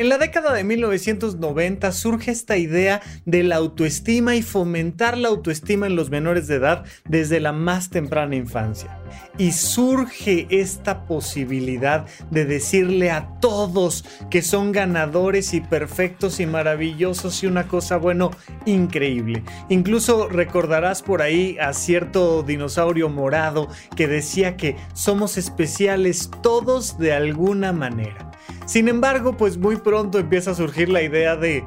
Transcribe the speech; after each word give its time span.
En 0.00 0.08
la 0.08 0.16
década 0.16 0.54
de 0.54 0.64
1990 0.64 1.92
surge 1.92 2.30
esta 2.30 2.56
idea 2.56 3.02
de 3.26 3.42
la 3.42 3.56
autoestima 3.56 4.34
y 4.34 4.40
fomentar 4.40 5.18
la 5.18 5.28
autoestima 5.28 5.88
en 5.88 5.94
los 5.94 6.08
menores 6.08 6.46
de 6.46 6.54
edad 6.54 6.86
desde 7.04 7.38
la 7.38 7.52
más 7.52 7.90
temprana 7.90 8.34
infancia. 8.34 8.98
Y 9.36 9.52
surge 9.52 10.46
esta 10.48 11.04
posibilidad 11.04 12.06
de 12.30 12.46
decirle 12.46 13.10
a 13.10 13.38
todos 13.40 14.06
que 14.30 14.40
son 14.40 14.72
ganadores 14.72 15.52
y 15.52 15.60
perfectos 15.60 16.40
y 16.40 16.46
maravillosos 16.46 17.42
y 17.42 17.46
una 17.46 17.68
cosa, 17.68 17.98
bueno, 17.98 18.30
increíble. 18.64 19.44
Incluso 19.68 20.30
recordarás 20.30 21.02
por 21.02 21.20
ahí 21.20 21.58
a 21.60 21.74
cierto 21.74 22.42
dinosaurio 22.42 23.10
morado 23.10 23.68
que 23.96 24.08
decía 24.08 24.56
que 24.56 24.76
somos 24.94 25.36
especiales 25.36 26.30
todos 26.42 26.96
de 26.98 27.12
alguna 27.12 27.74
manera. 27.74 28.29
Sin 28.66 28.88
embargo, 28.88 29.36
pues 29.36 29.58
muy 29.58 29.76
pronto 29.76 30.18
empieza 30.18 30.52
a 30.52 30.54
surgir 30.54 30.88
la 30.88 31.02
idea 31.02 31.36
de, 31.36 31.64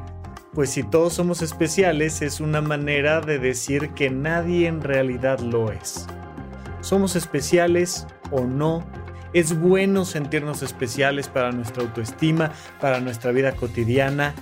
pues 0.54 0.70
si 0.70 0.84
todos 0.84 1.14
somos 1.14 1.42
especiales, 1.42 2.22
es 2.22 2.40
una 2.40 2.62
manera 2.62 3.22
de 3.22 3.40
decir 3.40 3.90
que 3.90 4.10
nadie 4.10 4.68
en 4.68 4.82
realidad 4.82 5.40
lo 5.40 5.72
es. 5.72 6.08
¿Somos 6.82 7.16
especiales 7.16 8.08
o 8.32 8.46
no? 8.46 8.86
¿Es 9.34 9.60
bueno 9.60 10.06
sentirnos 10.06 10.62
especiales 10.62 11.28
para 11.28 11.52
nuestra 11.52 11.84
autoestima, 11.84 12.52
para 12.80 13.00
nuestra 13.00 13.32
vida 13.32 13.54
cotidiana 13.54 14.36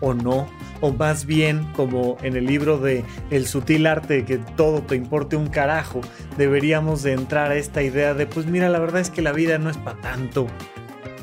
o 0.00 0.14
no? 0.14 0.48
O 0.80 0.92
más 0.92 1.26
bien, 1.26 1.64
como 1.76 2.16
en 2.22 2.34
el 2.34 2.46
libro 2.46 2.78
de 2.78 3.04
El 3.30 3.46
sutil 3.46 3.86
arte 3.86 4.14
de 4.14 4.24
que 4.24 4.38
todo 4.38 4.82
te 4.82 4.96
importe 4.96 5.36
un 5.36 5.46
carajo, 5.46 6.00
deberíamos 6.36 7.04
de 7.04 7.12
entrar 7.12 7.52
a 7.52 7.56
esta 7.56 7.82
idea 7.82 8.14
de, 8.14 8.26
pues 8.26 8.46
mira, 8.46 8.68
la 8.68 8.80
verdad 8.80 9.00
es 9.00 9.10
que 9.10 9.22
la 9.22 9.32
vida 9.32 9.58
no 9.58 9.70
es 9.70 9.76
para 9.76 10.00
tanto 10.00 10.48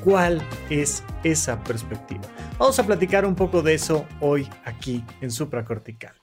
cuál 0.03 0.41
es 0.69 1.03
esa 1.23 1.63
perspectiva. 1.63 2.21
Vamos 2.57 2.77
a 2.79 2.85
platicar 2.85 3.25
un 3.25 3.35
poco 3.35 3.61
de 3.61 3.73
eso 3.73 4.05
hoy 4.19 4.47
aquí 4.65 5.03
en 5.21 5.31
Supracortical. 5.31 6.13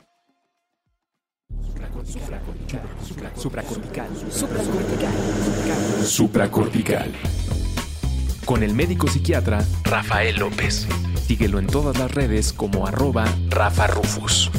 Supracortical. 2.04 2.80
Supracortical. 3.36 4.08
Supracortical. 6.04 7.12
Con 8.44 8.62
el 8.62 8.74
médico 8.74 9.08
psiquiatra 9.08 9.64
Rafael 9.82 10.36
López. 10.36 10.86
Síguelo 11.26 11.58
en 11.58 11.66
todas 11.66 11.98
las 11.98 12.14
redes 12.14 12.52
como 12.52 12.86
arroba 12.86 13.24
Rafa 13.48 13.88
Rufus. 13.88 14.50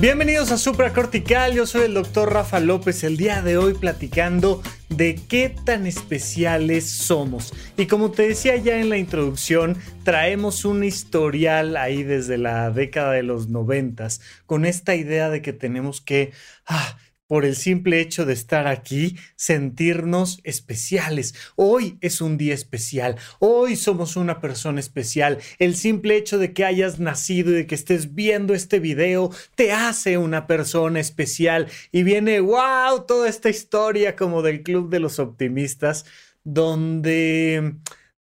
Bienvenidos 0.00 0.50
a 0.50 0.58
Supracortical, 0.58 1.54
yo 1.54 1.64
soy 1.64 1.82
el 1.82 1.94
doctor 1.94 2.32
Rafa 2.32 2.58
López, 2.58 3.04
el 3.04 3.16
día 3.16 3.40
de 3.40 3.56
hoy 3.56 3.74
platicando 3.74 4.60
de 4.88 5.14
qué 5.14 5.54
tan 5.64 5.86
especiales 5.86 6.90
somos. 6.90 7.54
Y 7.76 7.86
como 7.86 8.10
te 8.10 8.26
decía 8.26 8.56
ya 8.56 8.78
en 8.78 8.88
la 8.88 8.98
introducción, 8.98 9.78
traemos 10.02 10.64
un 10.64 10.82
historial 10.82 11.76
ahí 11.76 12.02
desde 12.02 12.36
la 12.36 12.70
década 12.70 13.12
de 13.12 13.22
los 13.22 13.48
noventas 13.48 14.20
con 14.44 14.64
esta 14.64 14.96
idea 14.96 15.30
de 15.30 15.40
que 15.40 15.52
tenemos 15.52 16.00
que... 16.00 16.32
Ah, 16.66 16.96
por 17.32 17.46
el 17.46 17.56
simple 17.56 17.98
hecho 17.98 18.26
de 18.26 18.34
estar 18.34 18.66
aquí, 18.66 19.16
sentirnos 19.36 20.40
especiales. 20.44 21.34
Hoy 21.56 21.96
es 22.02 22.20
un 22.20 22.36
día 22.36 22.52
especial, 22.52 23.16
hoy 23.38 23.76
somos 23.76 24.16
una 24.16 24.38
persona 24.38 24.80
especial. 24.80 25.38
El 25.58 25.74
simple 25.74 26.18
hecho 26.18 26.36
de 26.36 26.52
que 26.52 26.66
hayas 26.66 27.00
nacido 27.00 27.52
y 27.52 27.54
de 27.54 27.66
que 27.66 27.74
estés 27.74 28.14
viendo 28.14 28.52
este 28.52 28.80
video 28.80 29.30
te 29.54 29.72
hace 29.72 30.18
una 30.18 30.46
persona 30.46 31.00
especial. 31.00 31.68
Y 31.90 32.02
viene, 32.02 32.38
wow, 32.40 33.06
toda 33.06 33.30
esta 33.30 33.48
historia 33.48 34.14
como 34.14 34.42
del 34.42 34.62
Club 34.62 34.90
de 34.90 35.00
los 35.00 35.18
Optimistas, 35.18 36.04
donde 36.44 37.76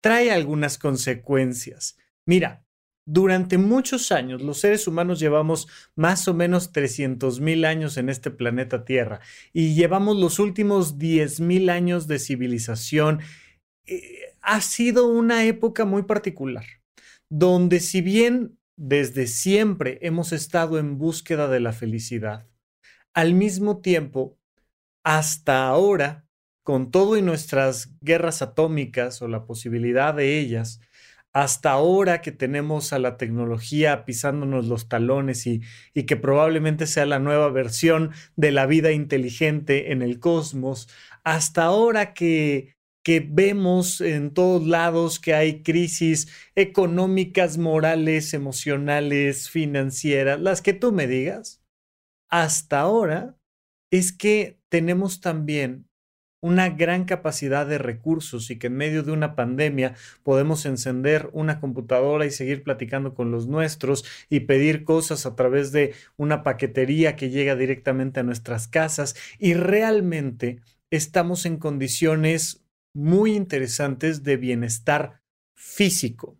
trae 0.01 0.31
algunas 0.31 0.77
consecuencias. 0.77 1.95
Mira, 2.25 2.66
durante 3.09 3.57
muchos 3.57 4.11
años, 4.11 4.41
los 4.41 4.59
seres 4.59 4.85
humanos 4.85 5.17
llevamos 5.17 5.69
más 5.95 6.27
o 6.27 6.33
menos 6.33 6.73
300 6.73 7.39
mil 7.39 7.63
años 7.63 7.95
en 7.95 8.09
este 8.09 8.31
planeta 8.31 8.83
Tierra 8.83 9.21
y 9.53 9.75
llevamos 9.75 10.17
los 10.17 10.39
últimos 10.39 10.97
10 10.97 11.39
mil 11.39 11.69
años 11.69 12.07
de 12.07 12.19
civilización. 12.19 13.21
Eh, 13.85 14.35
ha 14.41 14.59
sido 14.59 15.07
una 15.07 15.45
época 15.45 15.85
muy 15.85 16.03
particular, 16.03 16.65
donde 17.29 17.79
si 17.79 18.01
bien 18.01 18.57
desde 18.75 19.27
siempre 19.27 19.99
hemos 20.01 20.33
estado 20.33 20.77
en 20.77 20.97
búsqueda 20.97 21.47
de 21.47 21.61
la 21.61 21.71
felicidad, 21.71 22.45
al 23.13 23.33
mismo 23.33 23.79
tiempo, 23.79 24.37
hasta 25.05 25.65
ahora, 25.69 26.25
con 26.61 26.91
todo 26.91 27.15
y 27.15 27.21
nuestras 27.21 27.97
guerras 28.01 28.41
atómicas 28.41 29.21
o 29.21 29.29
la 29.29 29.45
posibilidad 29.45 30.13
de 30.13 30.39
ellas, 30.39 30.81
hasta 31.37 31.69
ahora 31.69 32.23
que 32.23 32.31
tenemos 32.31 32.93
a 32.93 32.97
la 32.97 33.15
tecnología 33.15 34.05
pisándonos 34.05 34.65
los 34.65 34.89
talones 34.89 35.45
y, 35.45 35.61
que 35.93 36.15
probablemente 36.15 36.87
sea 36.87 37.05
la 37.05 37.19
nueva 37.19 37.49
versión 37.49 38.09
de 38.35 38.51
la 38.51 38.65
vida 38.65 38.91
inteligente 38.91 39.91
en 39.91 40.01
el 40.01 40.19
cosmos, 40.19 40.89
hasta 41.23 41.65
ahora 41.65 42.15
que, 42.15 42.73
que 43.03 43.19
vemos 43.19 44.01
en 44.01 44.33
todos 44.33 44.65
lados 44.65 45.19
que 45.19 45.35
hay 45.35 45.61
crisis 45.61 46.27
económicas, 46.55 47.59
morales, 47.59 48.33
emocionales, 48.33 49.47
financieras, 49.51 50.41
las 50.41 50.63
que 50.63 50.73
tú 50.73 50.91
me 50.91 51.05
digas, 51.05 51.61
hasta 52.29 52.79
ahora 52.79 53.37
es 53.91 54.11
que 54.11 54.59
tenemos 54.69 55.21
también 55.21 55.86
una 56.41 56.69
gran 56.69 57.05
capacidad 57.05 57.65
de 57.65 57.77
recursos 57.77 58.51
y 58.51 58.57
que 58.57 58.67
en 58.67 58.77
medio 58.77 59.03
de 59.03 59.11
una 59.11 59.35
pandemia 59.35 59.95
podemos 60.23 60.65
encender 60.65 61.29
una 61.33 61.59
computadora 61.59 62.25
y 62.25 62.31
seguir 62.31 62.63
platicando 62.63 63.15
con 63.15 63.31
los 63.31 63.47
nuestros 63.47 64.05
y 64.29 64.41
pedir 64.41 64.83
cosas 64.83 65.25
a 65.25 65.35
través 65.35 65.71
de 65.71 65.93
una 66.15 66.43
paquetería 66.43 67.15
que 67.15 67.29
llega 67.29 67.55
directamente 67.55 68.19
a 68.19 68.23
nuestras 68.23 68.67
casas 68.67 69.15
y 69.39 69.55
realmente 69.55 70.59
estamos 70.91 71.45
en 71.45 71.57
condiciones 71.57 72.63
muy 72.93 73.35
interesantes 73.35 74.23
de 74.23 74.37
bienestar 74.37 75.21
físico. 75.55 76.37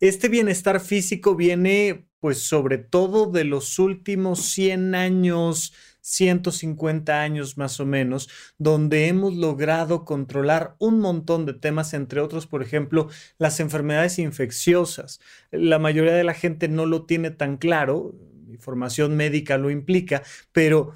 Este 0.00 0.28
bienestar 0.28 0.80
físico 0.80 1.34
viene 1.34 2.08
pues 2.20 2.40
sobre 2.40 2.78
todo 2.78 3.26
de 3.30 3.44
los 3.44 3.78
últimos 3.78 4.44
100 4.46 4.94
años, 4.94 5.72
150 6.00 7.20
años 7.20 7.58
más 7.58 7.80
o 7.80 7.86
menos, 7.86 8.28
donde 8.58 9.08
hemos 9.08 9.34
logrado 9.34 10.04
controlar 10.04 10.74
un 10.78 11.00
montón 11.00 11.46
de 11.46 11.54
temas, 11.54 11.94
entre 11.94 12.20
otros, 12.20 12.46
por 12.46 12.62
ejemplo, 12.62 13.08
las 13.38 13.60
enfermedades 13.60 14.18
infecciosas. 14.18 15.20
La 15.50 15.78
mayoría 15.78 16.14
de 16.14 16.24
la 16.24 16.34
gente 16.34 16.68
no 16.68 16.86
lo 16.86 17.04
tiene 17.06 17.30
tan 17.30 17.56
claro, 17.56 18.14
mi 18.46 18.56
formación 18.56 19.16
médica 19.16 19.58
lo 19.58 19.70
implica, 19.70 20.22
pero 20.52 20.94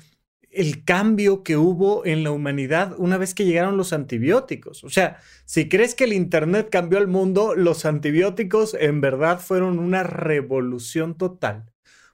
el 0.52 0.84
cambio 0.84 1.42
que 1.42 1.56
hubo 1.56 2.04
en 2.04 2.24
la 2.24 2.30
humanidad 2.30 2.94
una 2.98 3.16
vez 3.16 3.34
que 3.34 3.44
llegaron 3.44 3.76
los 3.76 3.92
antibióticos. 3.92 4.84
O 4.84 4.90
sea, 4.90 5.18
si 5.44 5.68
crees 5.68 5.94
que 5.94 6.04
el 6.04 6.12
Internet 6.12 6.68
cambió 6.70 6.98
el 6.98 7.08
mundo, 7.08 7.54
los 7.54 7.84
antibióticos 7.86 8.74
en 8.74 9.00
verdad 9.00 9.40
fueron 9.40 9.78
una 9.78 10.02
revolución 10.02 11.16
total. 11.16 11.72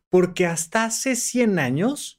Porque 0.08 0.46
hasta 0.46 0.84
hace 0.84 1.16
100 1.16 1.58
años, 1.58 2.17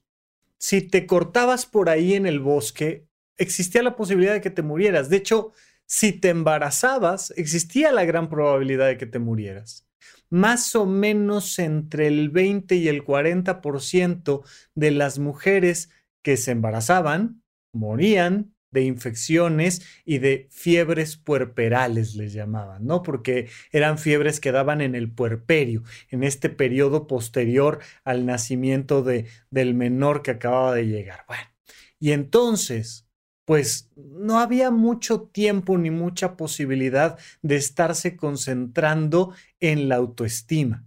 si 0.59 0.81
te 0.81 1.07
cortabas 1.07 1.65
por 1.65 1.89
ahí 1.89 2.13
en 2.13 2.25
el 2.25 2.39
bosque, 2.39 3.07
existía 3.38 3.81
la 3.81 3.95
posibilidad 3.95 4.33
de 4.33 4.41
que 4.41 4.50
te 4.50 4.61
murieras. 4.61 5.09
De 5.09 5.17
hecho, 5.17 5.53
si 5.85 6.11
te 6.11 6.29
embarazabas, 6.29 7.33
existía 7.38 7.91
la 7.91 8.06
gran 8.06 8.29
probabilidad 8.29 8.88
de 8.88 8.97
que 8.97 9.06
te 9.06 9.19
murieras. 9.19 9.88
Más 10.29 10.75
o 10.75 10.85
menos 10.85 11.57
entre 11.57 12.07
el 12.07 12.29
20 12.29 12.75
y 12.75 12.88
el 12.88 13.03
40% 13.03 14.44
de 14.75 14.91
las 14.91 15.17
mujeres 15.17 15.89
que 16.21 16.38
se 16.38 16.51
embarazaban, 16.51 17.41
morían 17.73 18.53
de 18.71 18.83
infecciones 18.83 19.81
y 20.06 20.19
de 20.19 20.48
fiebres 20.51 21.18
puerperales 21.18 22.16
les 22.16 22.33
llamaban, 22.33 22.86
¿no? 22.86 23.04
Porque 23.04 23.50
eran 23.71 23.98
fiebres 23.98 24.39
que 24.39 24.51
daban 24.51 24.81
en 24.81 24.95
el 24.95 25.12
puerperio, 25.12 25.83
en 26.10 26.24
este 26.24 26.50
periodo 26.50 27.07
posterior 27.07 27.80
al 28.04 28.25
nacimiento 28.25 29.04
de, 29.04 29.27
del 29.50 29.74
menor 29.74 30.21
que 30.21 30.31
acababa 30.31 30.75
de 30.75 30.88
llegar. 30.88 31.25
Bueno, 31.27 31.44
y 32.00 32.12
entonces, 32.12 33.07
pues 33.45 33.89
no 33.95 34.39
había 34.39 34.72
mucho 34.72 35.24
tiempo 35.24 35.77
ni 35.77 35.89
mucha 35.89 36.38
posibilidad 36.38 37.18
de 37.42 37.56
estarse 37.56 38.15
concentrando 38.15 39.33
en 39.60 39.89
la 39.89 39.95
autoestima. 39.95 40.86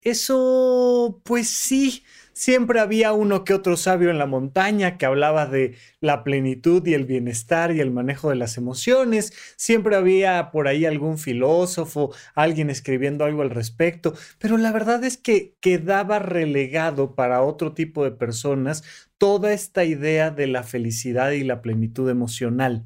Eso, 0.00 1.20
pues 1.24 1.48
sí, 1.48 2.04
Siempre 2.36 2.80
había 2.80 3.14
uno 3.14 3.44
que 3.44 3.54
otro 3.54 3.78
sabio 3.78 4.10
en 4.10 4.18
la 4.18 4.26
montaña 4.26 4.98
que 4.98 5.06
hablaba 5.06 5.46
de 5.46 5.74
la 6.00 6.22
plenitud 6.22 6.86
y 6.86 6.92
el 6.92 7.06
bienestar 7.06 7.74
y 7.74 7.80
el 7.80 7.90
manejo 7.90 8.28
de 8.28 8.36
las 8.36 8.58
emociones. 8.58 9.32
Siempre 9.56 9.96
había 9.96 10.50
por 10.50 10.68
ahí 10.68 10.84
algún 10.84 11.16
filósofo, 11.16 12.14
alguien 12.34 12.68
escribiendo 12.68 13.24
algo 13.24 13.40
al 13.40 13.48
respecto. 13.48 14.12
Pero 14.38 14.58
la 14.58 14.70
verdad 14.70 15.02
es 15.04 15.16
que 15.16 15.56
quedaba 15.60 16.18
relegado 16.18 17.14
para 17.14 17.40
otro 17.40 17.72
tipo 17.72 18.04
de 18.04 18.10
personas 18.10 18.84
toda 19.16 19.54
esta 19.54 19.84
idea 19.84 20.30
de 20.30 20.46
la 20.46 20.62
felicidad 20.62 21.30
y 21.30 21.42
la 21.42 21.62
plenitud 21.62 22.10
emocional. 22.10 22.84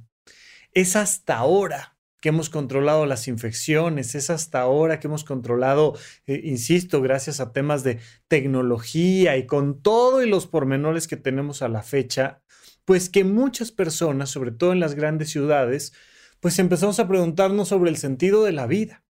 Es 0.70 0.94
hasta 0.94 1.38
ahora 1.38 1.96
que 2.20 2.28
hemos 2.28 2.50
controlado 2.50 3.06
las 3.06 3.28
infecciones, 3.28 4.14
es 4.14 4.30
hasta 4.30 4.60
ahora 4.60 5.00
que 5.00 5.06
hemos 5.06 5.24
controlado, 5.24 5.96
eh, 6.26 6.40
insisto, 6.44 7.00
gracias 7.00 7.40
a 7.40 7.52
temas 7.52 7.82
de 7.82 7.98
tecnología 8.28 9.36
y 9.36 9.46
con 9.46 9.80
todo 9.82 10.22
y 10.22 10.28
los 10.28 10.46
pormenores 10.46 11.08
que 11.08 11.16
tenemos 11.16 11.62
a 11.62 11.68
la 11.68 11.82
fecha, 11.82 12.42
pues 12.84 13.08
que 13.08 13.24
muchas 13.24 13.72
personas, 13.72 14.30
sobre 14.30 14.52
todo 14.52 14.72
en 14.72 14.80
las 14.80 14.94
grandes 14.94 15.30
ciudades, 15.30 15.92
pues 16.40 16.58
empezamos 16.58 16.98
a 17.00 17.08
preguntarnos 17.08 17.68
sobre 17.68 17.90
el 17.90 17.96
sentido 17.96 18.44
de 18.44 18.52
la 18.52 18.66
vida. 18.66 19.04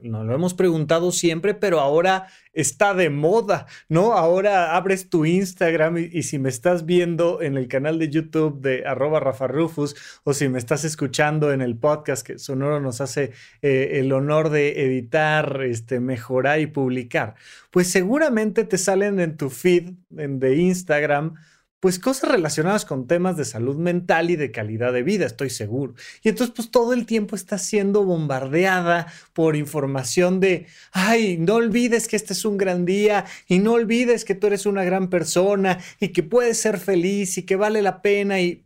Nos 0.00 0.24
lo 0.24 0.34
hemos 0.34 0.54
preguntado 0.54 1.12
siempre, 1.12 1.52
pero 1.52 1.78
ahora 1.78 2.28
está 2.54 2.94
de 2.94 3.10
moda, 3.10 3.66
¿no? 3.90 4.14
Ahora 4.14 4.74
abres 4.74 5.10
tu 5.10 5.26
Instagram 5.26 5.98
y, 5.98 6.22
si 6.22 6.38
me 6.38 6.48
estás 6.48 6.86
viendo 6.86 7.42
en 7.42 7.58
el 7.58 7.68
canal 7.68 7.98
de 7.98 8.08
YouTube 8.08 8.60
de 8.62 8.86
arroba 8.86 9.20
Rafa 9.20 9.48
Rufus 9.48 9.94
o 10.24 10.32
si 10.32 10.48
me 10.48 10.58
estás 10.58 10.84
escuchando 10.84 11.52
en 11.52 11.60
el 11.60 11.76
podcast 11.76 12.26
que 12.26 12.38
Sonoro 12.38 12.80
nos 12.80 13.02
hace 13.02 13.32
eh, 13.60 14.00
el 14.00 14.12
honor 14.12 14.48
de 14.48 14.82
editar, 14.82 15.62
este, 15.62 16.00
mejorar 16.00 16.60
y 16.60 16.66
publicar, 16.66 17.34
pues 17.70 17.88
seguramente 17.90 18.64
te 18.64 18.78
salen 18.78 19.20
en 19.20 19.36
tu 19.36 19.50
feed 19.50 19.92
de 20.08 20.56
Instagram 20.56 21.34
pues 21.82 21.98
cosas 21.98 22.30
relacionadas 22.30 22.84
con 22.84 23.08
temas 23.08 23.36
de 23.36 23.44
salud 23.44 23.74
mental 23.74 24.30
y 24.30 24.36
de 24.36 24.52
calidad 24.52 24.92
de 24.92 25.02
vida, 25.02 25.26
estoy 25.26 25.50
seguro. 25.50 25.96
Y 26.22 26.28
entonces 26.28 26.54
pues 26.54 26.70
todo 26.70 26.92
el 26.92 27.06
tiempo 27.06 27.34
está 27.34 27.58
siendo 27.58 28.04
bombardeada 28.04 29.08
por 29.32 29.56
información 29.56 30.38
de, 30.38 30.68
ay, 30.92 31.38
no 31.38 31.56
olvides 31.56 32.06
que 32.06 32.14
este 32.14 32.34
es 32.34 32.44
un 32.44 32.56
gran 32.56 32.84
día 32.84 33.24
y 33.48 33.58
no 33.58 33.72
olvides 33.72 34.24
que 34.24 34.36
tú 34.36 34.46
eres 34.46 34.64
una 34.64 34.84
gran 34.84 35.10
persona 35.10 35.80
y 35.98 36.10
que 36.10 36.22
puedes 36.22 36.56
ser 36.60 36.78
feliz 36.78 37.36
y 37.38 37.42
que 37.42 37.56
vale 37.56 37.82
la 37.82 38.00
pena 38.00 38.40
y 38.40 38.62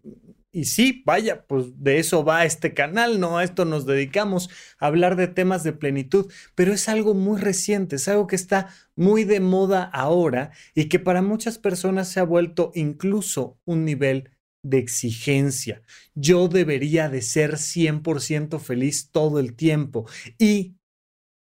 y 0.56 0.64
sí, 0.64 1.03
vaya, 1.05 1.44
pues 1.47 1.67
de 1.82 1.99
eso 1.99 2.25
va 2.25 2.47
este 2.47 2.73
canal, 2.73 3.20
¿no? 3.20 3.37
A 3.37 3.44
esto 3.44 3.67
nos 3.67 3.85
dedicamos, 3.85 4.49
a 4.79 4.87
hablar 4.87 5.14
de 5.14 5.29
temas 5.29 5.64
de 5.64 5.75
plenitud, 5.75 6.32
pero 6.55 6.73
es 6.73 6.88
algo 6.88 7.12
muy 7.12 7.38
reciente, 7.38 7.97
es 7.97 8.08
algo 8.08 8.26
que 8.26 8.37
está 8.37 8.70
muy 8.94 9.25
de 9.25 9.41
moda 9.41 9.82
ahora 9.85 10.53
y 10.75 10.87
que 10.87 10.99
para 10.99 11.20
muchas 11.20 11.58
personas 11.58 12.08
se 12.08 12.20
ha 12.20 12.23
vuelto 12.23 12.73
incluso 12.75 13.61
un 13.67 13.85
nivel 13.85 14.31
de 14.62 14.79
exigencia. 14.79 15.82
Yo 16.14 16.49
debería 16.49 17.11
de 17.11 17.20
ser 17.20 17.58
100% 17.58 18.58
feliz 18.58 19.11
todo 19.11 19.41
el 19.41 19.56
tiempo 19.56 20.08
y 20.38 20.79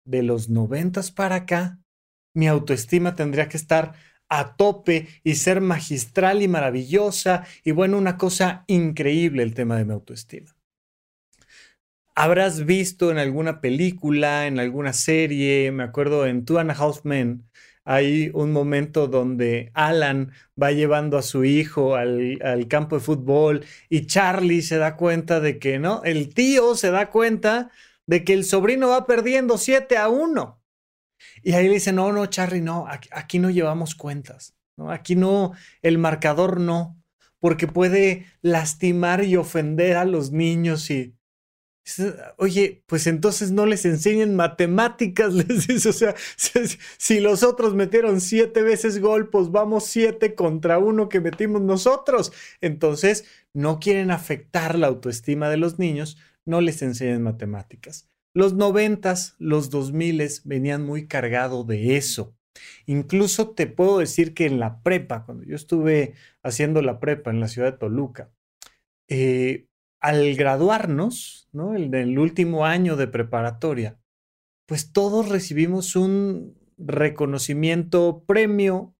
de 0.03 0.21
los 0.21 0.49
noventas 0.49 1.11
para 1.11 1.35
acá, 1.35 1.79
mi 2.33 2.49
autoestima 2.49 3.15
tendría 3.15 3.47
que 3.47 3.55
estar 3.55 3.93
a 4.29 4.55
tope 4.55 5.07
y 5.23 5.35
ser 5.35 5.61
magistral 5.61 6.41
y 6.41 6.47
maravillosa 6.47 7.45
y 7.63 7.71
bueno, 7.71 7.97
una 7.97 8.17
cosa 8.17 8.63
increíble 8.67 9.43
el 9.43 9.53
tema 9.53 9.77
de 9.77 9.85
mi 9.85 9.93
autoestima. 9.93 10.55
Habrás 12.15 12.65
visto 12.65 13.11
en 13.11 13.19
alguna 13.19 13.61
película, 13.61 14.47
en 14.47 14.59
alguna 14.59 14.93
serie, 14.93 15.71
me 15.71 15.83
acuerdo 15.83 16.25
en 16.25 16.45
Two 16.45 16.57
and 16.57 16.71
a 16.71 16.73
Half 16.73 17.05
Men, 17.05 17.47
hay 17.85 18.31
un 18.33 18.51
momento 18.51 19.07
donde 19.07 19.71
Alan 19.73 20.33
va 20.61 20.71
llevando 20.71 21.17
a 21.17 21.21
su 21.21 21.45
hijo 21.45 21.95
al, 21.95 22.37
al, 22.43 22.67
campo 22.67 22.97
de 22.97 23.01
fútbol 23.01 23.63
y 23.87 24.07
Charlie 24.07 24.61
se 24.61 24.77
da 24.77 24.97
cuenta 24.97 25.39
de 25.39 25.57
que, 25.57 25.79
¿no? 25.79 26.01
El 26.03 26.33
tío 26.33 26.75
se 26.75 26.91
da 26.91 27.09
cuenta 27.09 27.71
de 28.05 28.25
que 28.25 28.33
el 28.33 28.43
sobrino 28.43 28.89
va 28.89 29.05
perdiendo 29.05 29.57
7 29.57 29.95
a 29.95 30.09
1. 30.09 30.59
Y 31.47 31.53
ahí 31.53 31.69
le 31.69 31.75
dice, 31.75 31.93
no, 31.93 32.11
no, 32.11 32.25
Charlie, 32.25 32.59
no, 32.59 32.85
aquí, 32.89 33.39
no 33.39 33.49
llevamos 33.49 33.95
cuentas. 33.95 34.53
Aquí 34.89 35.15
no, 35.15 35.53
el 35.81 35.97
marcador 35.97 36.59
no, 36.59 37.01
porque 37.39 37.67
puede 37.67 38.25
lastimar 38.41 39.23
y 39.23 39.37
ofender 39.37 39.95
a 39.95 40.03
los 40.03 40.33
niños 40.33 40.91
y... 40.91 41.15
Oye, 42.35 42.83
pues 42.85 43.07
entonces 43.07 43.51
no 43.51 43.65
les 43.65 43.85
enseñen 43.85 44.35
matemáticas, 44.35 45.33
les 45.33 45.67
dice, 45.67 45.87
o 45.87 45.93
sea, 45.93 46.15
si 46.97 47.21
los 47.21 47.43
otros 47.43 47.75
metieron 47.75 48.19
siete 48.19 48.61
veces 48.61 48.99
gol, 48.99 49.29
pues 49.29 49.49
vamos 49.49 49.85
siete 49.85 50.35
contra 50.35 50.79
uno 50.79 51.07
que 51.07 51.21
metimos 51.21 51.61
nosotros. 51.61 52.33
Entonces, 52.59 53.23
no 53.53 53.79
quieren 53.79 54.11
afectar 54.11 54.77
la 54.77 54.87
autoestima 54.87 55.49
de 55.49 55.55
los 55.55 55.79
niños, 55.79 56.17
no 56.43 56.59
les 56.59 56.81
enseñen 56.81 57.23
matemáticas. 57.23 58.09
Los 58.37 58.53
noventas, 58.53 59.35
los 59.39 59.71
dos 59.71 59.93
miles 59.93 60.43
venían 60.45 60.85
muy 60.85 61.07
cargado 61.07 61.63
de 61.63 61.97
eso. 61.97 62.35
Incluso 62.85 63.49
te 63.55 63.65
puedo 63.65 63.97
decir 63.97 64.35
que 64.35 64.45
en 64.45 64.59
la 64.59 64.83
prepa, 64.83 65.25
cuando 65.25 65.43
yo 65.43 65.55
estuve 65.55 66.13
haciendo 66.43 66.83
la 66.83 66.99
prepa 66.99 67.31
en 67.31 67.39
la 67.39 67.47
ciudad 67.47 67.71
de 67.71 67.79
Toluca, 67.79 68.29
eh, 69.07 69.65
al 69.99 70.35
graduarnos, 70.35 71.49
¿no? 71.51 71.73
El 71.73 72.19
último 72.19 72.67
año 72.67 72.95
de 72.95 73.07
preparatoria, 73.07 73.99
pues 74.67 74.91
todos 74.91 75.29
recibimos 75.29 75.95
un 75.95 76.55
reconocimiento 76.77 78.23
premio 78.27 78.93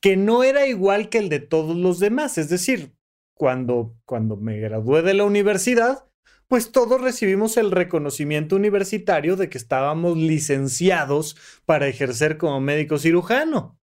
que 0.00 0.16
no 0.16 0.42
era 0.42 0.66
igual 0.66 1.08
que 1.08 1.18
el 1.18 1.28
de 1.28 1.38
todos 1.38 1.76
los 1.76 2.00
demás. 2.00 2.36
Es 2.36 2.48
decir, 2.48 2.96
cuando, 3.34 3.94
cuando 4.06 4.36
me 4.36 4.58
gradué 4.58 5.02
de 5.02 5.14
la 5.14 5.22
universidad, 5.22 6.04
pues 6.52 6.70
todos 6.70 7.00
recibimos 7.00 7.56
el 7.56 7.70
reconocimiento 7.70 8.56
universitario 8.56 9.36
de 9.36 9.48
que 9.48 9.56
estábamos 9.56 10.18
licenciados 10.18 11.34
para 11.64 11.88
ejercer 11.88 12.36
como 12.36 12.60
médico 12.60 12.98
cirujano. 12.98 13.80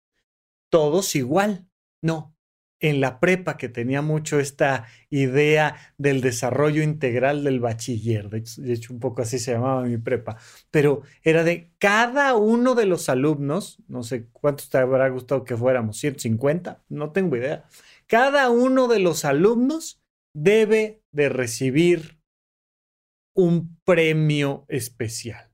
Todos 0.71 1.17
igual. 1.17 1.67
No, 2.03 2.37
en 2.79 3.01
la 3.01 3.21
prepa 3.21 3.57
que 3.57 3.71
tenía 3.71 4.03
mucho 4.03 4.39
esta 4.39 4.85
idea 5.09 5.95
del 5.97 6.21
desarrollo 6.21 6.83
integral 6.83 7.43
del 7.43 7.59
bachiller, 7.59 8.29
de 8.29 8.73
hecho, 8.75 8.93
un 8.93 9.01
poco 9.01 9.23
así 9.23 9.39
se 9.39 9.53
llamaba 9.53 9.85
mi 9.85 9.97
prepa, 9.97 10.37
pero 10.71 11.01
era 11.23 11.45
de 11.45 11.73
cada 11.79 12.35
uno 12.35 12.75
de 12.75 12.85
los 12.85 13.09
alumnos, 13.09 13.79
no 13.89 14.03
sé 14.03 14.27
cuántos 14.31 14.69
te 14.69 14.77
habrá 14.77 15.09
gustado 15.09 15.43
que 15.43 15.57
fuéramos, 15.57 15.97
150, 15.97 16.85
no 16.91 17.13
tengo 17.13 17.35
idea, 17.35 17.65
cada 18.07 18.51
uno 18.51 18.89
de 18.89 18.99
los 18.99 19.25
alumnos 19.25 20.03
debe 20.35 21.01
de 21.13 21.31
recibir 21.31 22.18
un 23.39 23.79
premio 23.85 24.67
especial. 24.67 25.49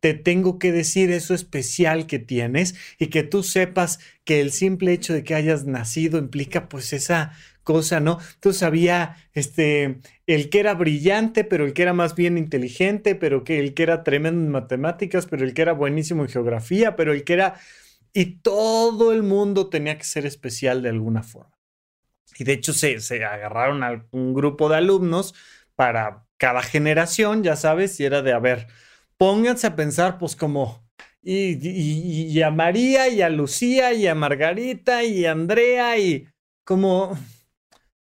Te 0.00 0.12
tengo 0.12 0.58
que 0.58 0.72
decir 0.72 1.12
eso 1.12 1.34
especial 1.34 2.08
que 2.08 2.18
tienes 2.18 2.74
y 2.98 3.06
que 3.06 3.22
tú 3.22 3.44
sepas 3.44 4.00
que 4.24 4.40
el 4.40 4.50
simple 4.50 4.92
hecho 4.92 5.14
de 5.14 5.22
que 5.22 5.36
hayas 5.36 5.66
nacido 5.66 6.18
implica 6.18 6.68
pues 6.68 6.92
esa 6.92 7.32
cosa, 7.62 8.00
¿no? 8.00 8.18
Tú 8.40 8.50
había 8.60 9.16
este, 9.34 10.00
el 10.26 10.50
que 10.50 10.58
era 10.58 10.74
brillante, 10.74 11.44
pero 11.44 11.64
el 11.64 11.74
que 11.74 11.82
era 11.82 11.92
más 11.92 12.16
bien 12.16 12.38
inteligente, 12.38 13.14
pero 13.14 13.44
que 13.44 13.60
el 13.60 13.72
que 13.72 13.84
era 13.84 14.02
tremendo 14.02 14.40
en 14.40 14.50
matemáticas, 14.50 15.26
pero 15.26 15.44
el 15.44 15.54
que 15.54 15.62
era 15.62 15.74
buenísimo 15.74 16.24
en 16.24 16.28
geografía, 16.28 16.96
pero 16.96 17.12
el 17.12 17.22
que 17.22 17.34
era... 17.34 17.60
Y 18.12 18.40
todo 18.40 19.12
el 19.12 19.22
mundo 19.22 19.68
tenía 19.68 19.96
que 19.96 20.04
ser 20.04 20.26
especial 20.26 20.82
de 20.82 20.88
alguna 20.88 21.22
forma. 21.22 21.56
Y 22.36 22.42
de 22.42 22.54
hecho 22.54 22.72
se, 22.72 22.98
se 22.98 23.24
agarraron 23.24 23.84
a 23.84 24.04
un 24.10 24.34
grupo 24.34 24.68
de 24.68 24.76
alumnos 24.76 25.34
para 25.76 26.25
cada 26.38 26.62
generación, 26.62 27.42
ya 27.42 27.56
sabes, 27.56 27.98
y 28.00 28.04
era 28.04 28.22
de, 28.22 28.32
a 28.32 28.38
ver, 28.38 28.66
pónganse 29.16 29.66
a 29.66 29.76
pensar, 29.76 30.18
pues 30.18 30.36
como, 30.36 30.86
y, 31.22 32.40
a 32.42 32.50
María, 32.50 33.08
y 33.08 33.22
a 33.22 33.28
Lucía, 33.28 33.92
y 33.92 34.06
a 34.06 34.14
Margarita, 34.14 35.02
y 35.02 35.26
a 35.26 35.32
Andrea, 35.32 35.98
y 35.98 36.28
como, 36.64 37.18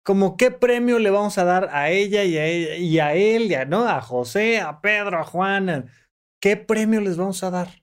como 0.04 0.36
qué 0.36 0.50
premio 0.50 0.98
le 0.98 1.10
vamos 1.10 1.38
a 1.38 1.44
dar 1.44 1.68
a 1.72 1.90
ella 1.90 2.24
y 2.24 2.36
a, 2.38 2.46
ella, 2.46 2.76
y 2.76 2.98
a 2.98 3.14
él, 3.14 3.50
y 3.50 3.54
a, 3.54 3.64
¿no? 3.64 3.88
a 3.88 4.00
José, 4.00 4.60
a 4.60 4.80
Pedro, 4.80 5.18
a 5.18 5.24
Juan, 5.24 5.90
¿qué 6.40 6.56
premio 6.56 7.00
les 7.00 7.16
vamos 7.16 7.42
a 7.42 7.50
dar? 7.50 7.82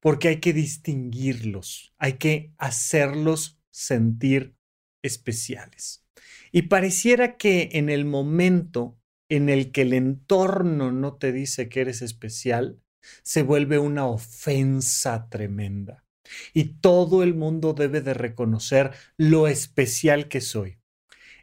Porque 0.00 0.28
hay 0.28 0.40
que 0.40 0.52
distinguirlos, 0.52 1.94
hay 1.98 2.14
que 2.14 2.52
hacerlos 2.58 3.60
sentir 3.70 4.56
especiales. 5.02 6.04
Y 6.50 6.62
pareciera 6.62 7.36
que 7.36 7.68
en 7.72 7.88
el 7.88 8.04
momento 8.04 8.98
en 9.28 9.48
el 9.48 9.72
que 9.72 9.82
el 9.82 9.92
entorno 9.92 10.92
no 10.92 11.14
te 11.14 11.32
dice 11.32 11.68
que 11.68 11.80
eres 11.80 12.02
especial, 12.02 12.80
se 13.22 13.42
vuelve 13.42 13.78
una 13.78 14.06
ofensa 14.06 15.28
tremenda. 15.28 16.04
Y 16.52 16.80
todo 16.80 17.22
el 17.22 17.34
mundo 17.34 17.72
debe 17.72 18.00
de 18.00 18.14
reconocer 18.14 18.92
lo 19.16 19.46
especial 19.46 20.28
que 20.28 20.40
soy. 20.40 20.78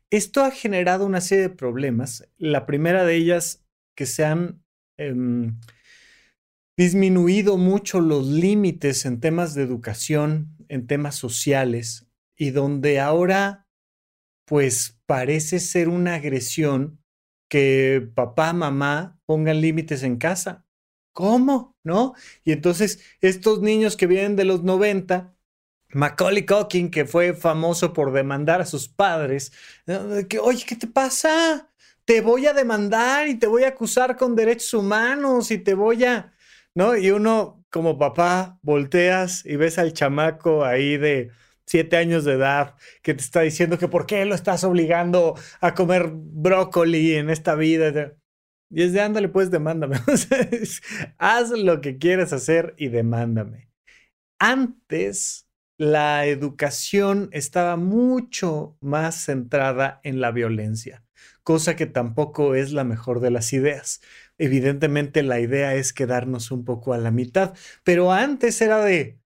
Esto 0.10 0.44
ha 0.44 0.52
generado 0.52 1.06
una 1.06 1.22
serie 1.22 1.44
de 1.44 1.56
problemas. 1.56 2.30
La 2.38 2.66
primera 2.66 3.06
de 3.06 3.16
ellas, 3.16 3.66
que 3.96 4.06
se 4.06 4.25
han 4.25 4.63
em, 4.98 5.60
disminuido 6.78 7.58
mucho 7.58 8.00
los 8.02 8.28
límites 8.28 9.06
en 9.06 9.20
temas 9.20 9.56
de 9.56 9.63
educación, 9.63 10.56
en 10.68 10.86
temas 10.86 11.16
sociales, 11.16 12.08
y 12.36 12.52
donde 12.52 13.00
ahora, 13.00 13.68
pues 14.46 15.00
parece 15.06 15.60
ser 15.60 15.88
una 15.88 16.16
agresión 16.16 17.03
que 17.54 18.10
papá, 18.16 18.52
mamá 18.52 19.20
pongan 19.28 19.62
límites 19.62 20.02
en 20.02 20.18
casa. 20.18 20.66
¿Cómo? 21.12 21.78
¿No? 21.84 22.16
Y 22.44 22.52
entonces 22.52 23.00
estos 23.22 23.62
niños 23.62 23.96
que 23.96 24.08
vienen 24.08 24.36
de 24.36 24.44
los 24.44 24.64
90, 24.64 25.36
Macaulay 25.90 26.48
Culkin, 26.48 26.90
que 26.90 27.06
fue 27.06 27.36
famoso 27.36 27.94
por 27.94 28.12
demandar 28.12 28.60
a 28.60 28.66
sus 28.66 28.88
padres, 28.88 29.52
que, 30.30 30.40
oye, 30.40 30.66
¿qué 30.68 30.76
te 30.76 30.88
pasa? 30.88 31.70
Te 32.06 32.22
voy 32.22 32.48
a 32.48 32.54
demandar 32.54 33.28
y 33.28 33.36
te 33.36 33.46
voy 33.46 33.66
a 33.66 33.68
acusar 33.68 34.18
con 34.18 34.36
derechos 34.36 34.74
humanos 34.74 35.52
y 35.52 35.60
te 35.60 35.76
voy 35.76 36.06
a, 36.06 36.34
¿no? 36.74 36.98
Y 36.98 37.12
uno 37.12 37.64
como 37.70 38.00
papá 38.00 38.58
volteas 38.64 39.46
y 39.46 39.58
ves 39.58 39.78
al 39.78 39.94
chamaco 39.94 40.66
ahí 40.66 40.98
de 40.98 41.30
siete 41.65 41.98
años 41.98 42.25
de 42.25 42.34
edad 42.34 42.75
que 43.01 43.13
te 43.13 43.22
está 43.22 43.41
diciendo 43.41 43.77
que 43.77 43.88
por 43.88 44.05
qué 44.05 44.25
lo 44.25 44.36
estás 44.36 44.63
obligando 44.63 45.36
a 45.62 45.74
comer 45.74 46.12
brócoli 46.13 47.15
en 47.15 47.29
esta 47.29 47.55
vida. 47.55 48.13
Y 48.70 48.84
es 48.84 48.93
de 48.93 49.01
ándale, 49.01 49.29
pues 49.29 49.51
demándame. 49.51 49.98
Haz 51.17 51.51
lo 51.51 51.82
que 51.82 51.98
quieras 51.98 52.34
hacer 52.34 52.74
y 52.77 52.88
demándame. 52.89 53.70
Antes, 54.39 55.48
la 55.77 56.25
educación 56.25 57.29
estaba 57.32 57.77
mucho 57.77 58.77
más 58.79 59.15
centrada 59.25 60.00
en 60.03 60.22
la 60.22 60.32
violencia, 60.32 61.03
cosa 61.43 61.75
que 61.75 61.88
tampoco 61.88 62.55
es 62.55 62.74
la 62.74 62.84
mejor 62.84 63.20
de 63.20 63.32
las 63.32 63.53
ideas. 63.53 64.01
Evidentemente 64.38 65.24
la 65.24 65.39
idea 65.39 65.75
es 65.75 65.93
quedarnos 65.93 66.51
un 66.51 66.63
poco 66.63 66.93
a 66.93 66.98
la 66.98 67.12
mitad, 67.12 67.53
pero 67.84 68.12
antes 68.12 68.62
era 68.62 68.84
de, 68.84 69.20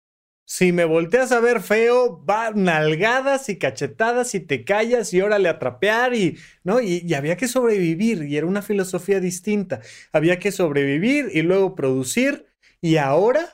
si 0.46 0.72
me 0.72 0.84
volteas 0.84 1.32
a 1.32 1.40
ver 1.40 1.60
feo, 1.60 2.22
va 2.24 2.50
nalgadas 2.50 3.48
y 3.48 3.58
cachetadas 3.58 4.34
y 4.34 4.40
te 4.40 4.64
callas 4.64 5.14
y 5.14 5.20
órale 5.22 5.48
a 5.48 5.58
trapear 5.58 6.14
y, 6.14 6.38
¿no? 6.62 6.80
Y, 6.80 7.12
había 7.14 7.36
que 7.36 7.48
sobrevivir 7.48 8.24
y 8.24 8.36
era 8.36 8.46
una 8.46 8.62
filosofía 8.62 9.20
distinta. 9.20 9.80
Había 10.12 10.38
que 10.38 10.52
sobrevivir 10.52 11.30
y 11.32 11.42
luego 11.42 11.74
producir 11.74 12.46
y 12.80 12.98
ahora 12.98 13.53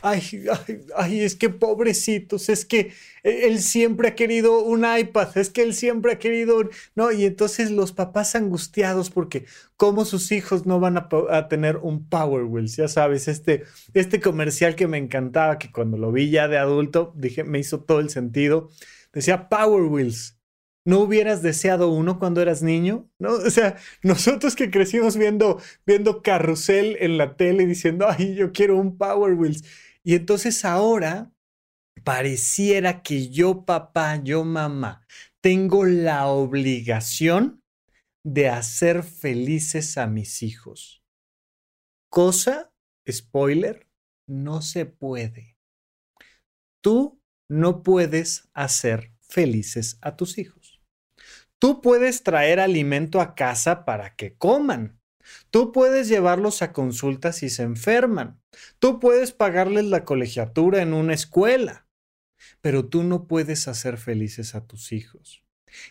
Ay, 0.00 0.46
ay, 0.50 0.80
ay, 0.96 1.20
es 1.20 1.36
que 1.36 1.50
pobrecitos, 1.50 2.48
es 2.48 2.64
que 2.64 2.92
él 3.22 3.60
siempre 3.60 4.08
ha 4.08 4.14
querido 4.14 4.62
un 4.62 4.84
iPad, 4.84 5.36
es 5.36 5.50
que 5.50 5.62
él 5.62 5.74
siempre 5.74 6.12
ha 6.12 6.18
querido, 6.18 6.68
no, 6.94 7.12
y 7.12 7.24
entonces 7.24 7.70
los 7.70 7.92
papás 7.92 8.34
angustiados 8.34 9.10
porque 9.10 9.44
cómo 9.76 10.04
sus 10.04 10.32
hijos 10.32 10.66
no 10.66 10.80
van 10.80 10.96
a, 10.96 11.48
tener 11.48 11.76
un 11.76 12.08
Power 12.08 12.44
Wheels, 12.44 12.76
ya 12.76 12.88
sabes, 12.88 13.28
este, 13.28 13.64
este 13.94 14.20
comercial 14.20 14.74
que 14.74 14.88
me 14.88 14.98
encantaba, 14.98 15.58
que 15.58 15.70
cuando 15.70 15.98
lo 15.98 16.10
vi 16.10 16.30
ya 16.30 16.48
de 16.48 16.58
adulto, 16.58 17.12
dije, 17.14 17.44
me 17.44 17.58
hizo 17.58 17.82
todo 17.82 18.00
el 18.00 18.10
sentido, 18.10 18.70
decía 19.12 19.48
Power 19.48 19.82
Wheels. 19.82 20.41
¿No 20.84 20.98
hubieras 21.00 21.42
deseado 21.42 21.92
uno 21.92 22.18
cuando 22.18 22.40
eras 22.42 22.62
niño? 22.62 23.08
¿No? 23.18 23.32
O 23.34 23.50
sea, 23.50 23.76
nosotros 24.02 24.56
que 24.56 24.70
crecimos 24.70 25.16
viendo, 25.16 25.60
viendo 25.86 26.22
carrusel 26.22 26.96
en 27.00 27.18
la 27.18 27.36
tele 27.36 27.66
diciendo, 27.66 28.06
ay, 28.08 28.34
yo 28.34 28.52
quiero 28.52 28.76
un 28.76 28.98
Power 28.98 29.34
Wheels. 29.34 29.64
Y 30.02 30.14
entonces 30.14 30.64
ahora 30.64 31.32
pareciera 32.02 33.02
que 33.02 33.28
yo 33.28 33.64
papá, 33.64 34.16
yo 34.16 34.44
mamá, 34.44 35.06
tengo 35.40 35.84
la 35.84 36.26
obligación 36.26 37.62
de 38.24 38.48
hacer 38.48 39.02
felices 39.02 39.98
a 39.98 40.06
mis 40.06 40.42
hijos. 40.42 41.04
Cosa, 42.10 42.72
spoiler, 43.10 43.88
no 44.28 44.62
se 44.62 44.86
puede. 44.86 45.56
Tú 46.80 47.20
no 47.48 47.82
puedes 47.82 48.48
hacer 48.54 49.12
felices 49.20 49.98
a 50.00 50.16
tus 50.16 50.38
hijos. 50.38 50.61
Tú 51.62 51.80
puedes 51.80 52.24
traer 52.24 52.58
alimento 52.58 53.20
a 53.20 53.36
casa 53.36 53.84
para 53.84 54.16
que 54.16 54.34
coman, 54.34 54.98
Tú 55.52 55.70
puedes 55.70 56.08
llevarlos 56.08 56.60
a 56.60 56.72
consultas 56.72 57.36
si 57.36 57.50
se 57.50 57.62
enferman. 57.62 58.40
Tú 58.80 58.98
puedes 58.98 59.30
pagarles 59.30 59.84
la 59.84 60.04
colegiatura 60.04 60.82
en 60.82 60.92
una 60.92 61.14
escuela. 61.14 61.86
Pero 62.60 62.88
tú 62.88 63.04
no 63.04 63.28
puedes 63.28 63.68
hacer 63.68 63.96
felices 63.98 64.56
a 64.56 64.66
tus 64.66 64.90
hijos. 64.90 65.44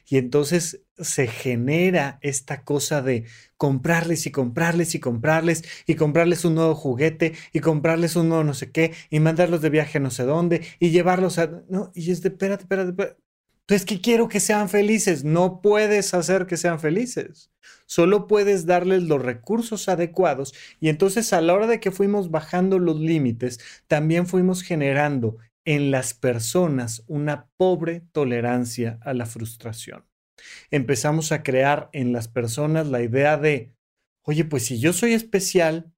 Y 0.05 0.17
entonces 0.17 0.83
se 0.97 1.27
genera 1.27 2.19
esta 2.21 2.65
cosa 2.65 3.01
de 3.01 3.25
comprarles 3.55 4.25
y 4.25 4.31
comprarles 4.31 4.93
y 4.93 4.99
comprarles 4.99 5.63
y 5.87 5.95
comprarles 5.95 6.43
un 6.43 6.55
nuevo 6.55 6.75
juguete 6.75 7.31
y 7.53 7.61
comprarles 7.61 8.17
un 8.17 8.27
nuevo 8.27 8.43
no 8.43 8.53
sé 8.53 8.73
qué 8.73 8.93
y 9.09 9.21
mandarlos 9.21 9.61
de 9.61 9.69
viaje 9.69 10.01
no 10.01 10.11
sé 10.11 10.23
dónde 10.23 10.67
y 10.79 10.89
llevarlos 10.89 11.39
a... 11.39 11.63
No, 11.69 11.93
y 11.95 12.11
es 12.11 12.21
de, 12.21 12.27
espérate, 12.27 12.63
espérate, 12.63 12.89
espérate. 12.89 13.30
Entonces, 13.71 13.87
¿qué 13.87 14.01
quiero 14.01 14.27
que 14.27 14.41
sean 14.41 14.67
felices? 14.67 15.23
No 15.23 15.61
puedes 15.61 16.13
hacer 16.13 16.45
que 16.45 16.57
sean 16.57 16.81
felices. 16.81 17.51
Solo 17.85 18.27
puedes 18.27 18.65
darles 18.65 19.03
los 19.03 19.21
recursos 19.21 19.87
adecuados 19.87 20.53
y 20.81 20.89
entonces 20.89 21.31
a 21.31 21.39
la 21.39 21.53
hora 21.53 21.67
de 21.67 21.79
que 21.79 21.89
fuimos 21.89 22.31
bajando 22.31 22.79
los 22.79 22.99
límites, 22.99 23.61
también 23.87 24.27
fuimos 24.27 24.61
generando 24.61 25.37
en 25.63 25.89
las 25.89 26.13
personas 26.13 27.05
una 27.07 27.47
pobre 27.55 28.03
tolerancia 28.11 28.99
a 29.03 29.13
la 29.13 29.25
frustración. 29.25 30.03
Empezamos 30.69 31.31
a 31.31 31.41
crear 31.41 31.89
en 31.93 32.11
las 32.11 32.27
personas 32.27 32.87
la 32.87 33.01
idea 33.01 33.37
de, 33.37 33.71
oye, 34.23 34.43
pues 34.43 34.65
si 34.65 34.81
yo 34.81 34.91
soy 34.91 35.13
especial 35.13 35.93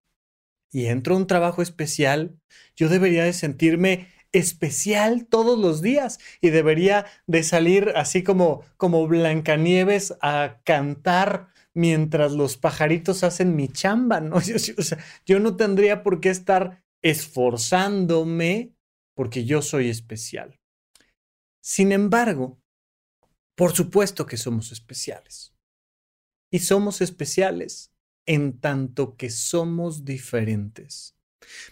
y 0.71 0.85
entro 0.85 1.15
a 1.15 1.17
un 1.17 1.25
trabajo 1.25 1.63
especial, 1.63 2.37
yo 2.75 2.87
debería 2.87 3.23
de 3.23 3.33
sentirme 3.33 4.09
especial 4.33 5.25
todos 5.25 5.57
los 5.57 5.81
días 5.81 6.19
y 6.41 6.49
debería 6.49 7.05
de 7.27 7.43
salir 7.43 7.93
así 7.95 8.23
como, 8.23 8.63
como 8.77 9.07
Blancanieves 9.07 10.15
a 10.21 10.59
cantar 10.65 11.47
mientras 11.73 12.33
los 12.33 12.57
pajaritos 12.57 13.23
hacen 13.23 13.55
mi 13.55 13.69
chamba, 13.69 14.19
¿no? 14.19 14.35
o 14.37 14.41
sea, 14.41 14.97
yo 15.25 15.39
no 15.39 15.55
tendría 15.55 16.03
por 16.03 16.19
qué 16.19 16.29
estar 16.29 16.83
esforzándome 17.01 18.73
porque 19.15 19.45
yo 19.45 19.61
soy 19.61 19.89
especial. 19.89 20.59
Sin 21.61 21.91
embargo, 21.91 22.59
por 23.55 23.73
supuesto 23.73 24.25
que 24.25 24.37
somos 24.37 24.71
especiales. 24.71 25.53
Y 26.51 26.59
somos 26.59 27.01
especiales 27.01 27.91
en 28.25 28.59
tanto 28.59 29.15
que 29.15 29.29
somos 29.29 30.05
diferentes. 30.05 31.15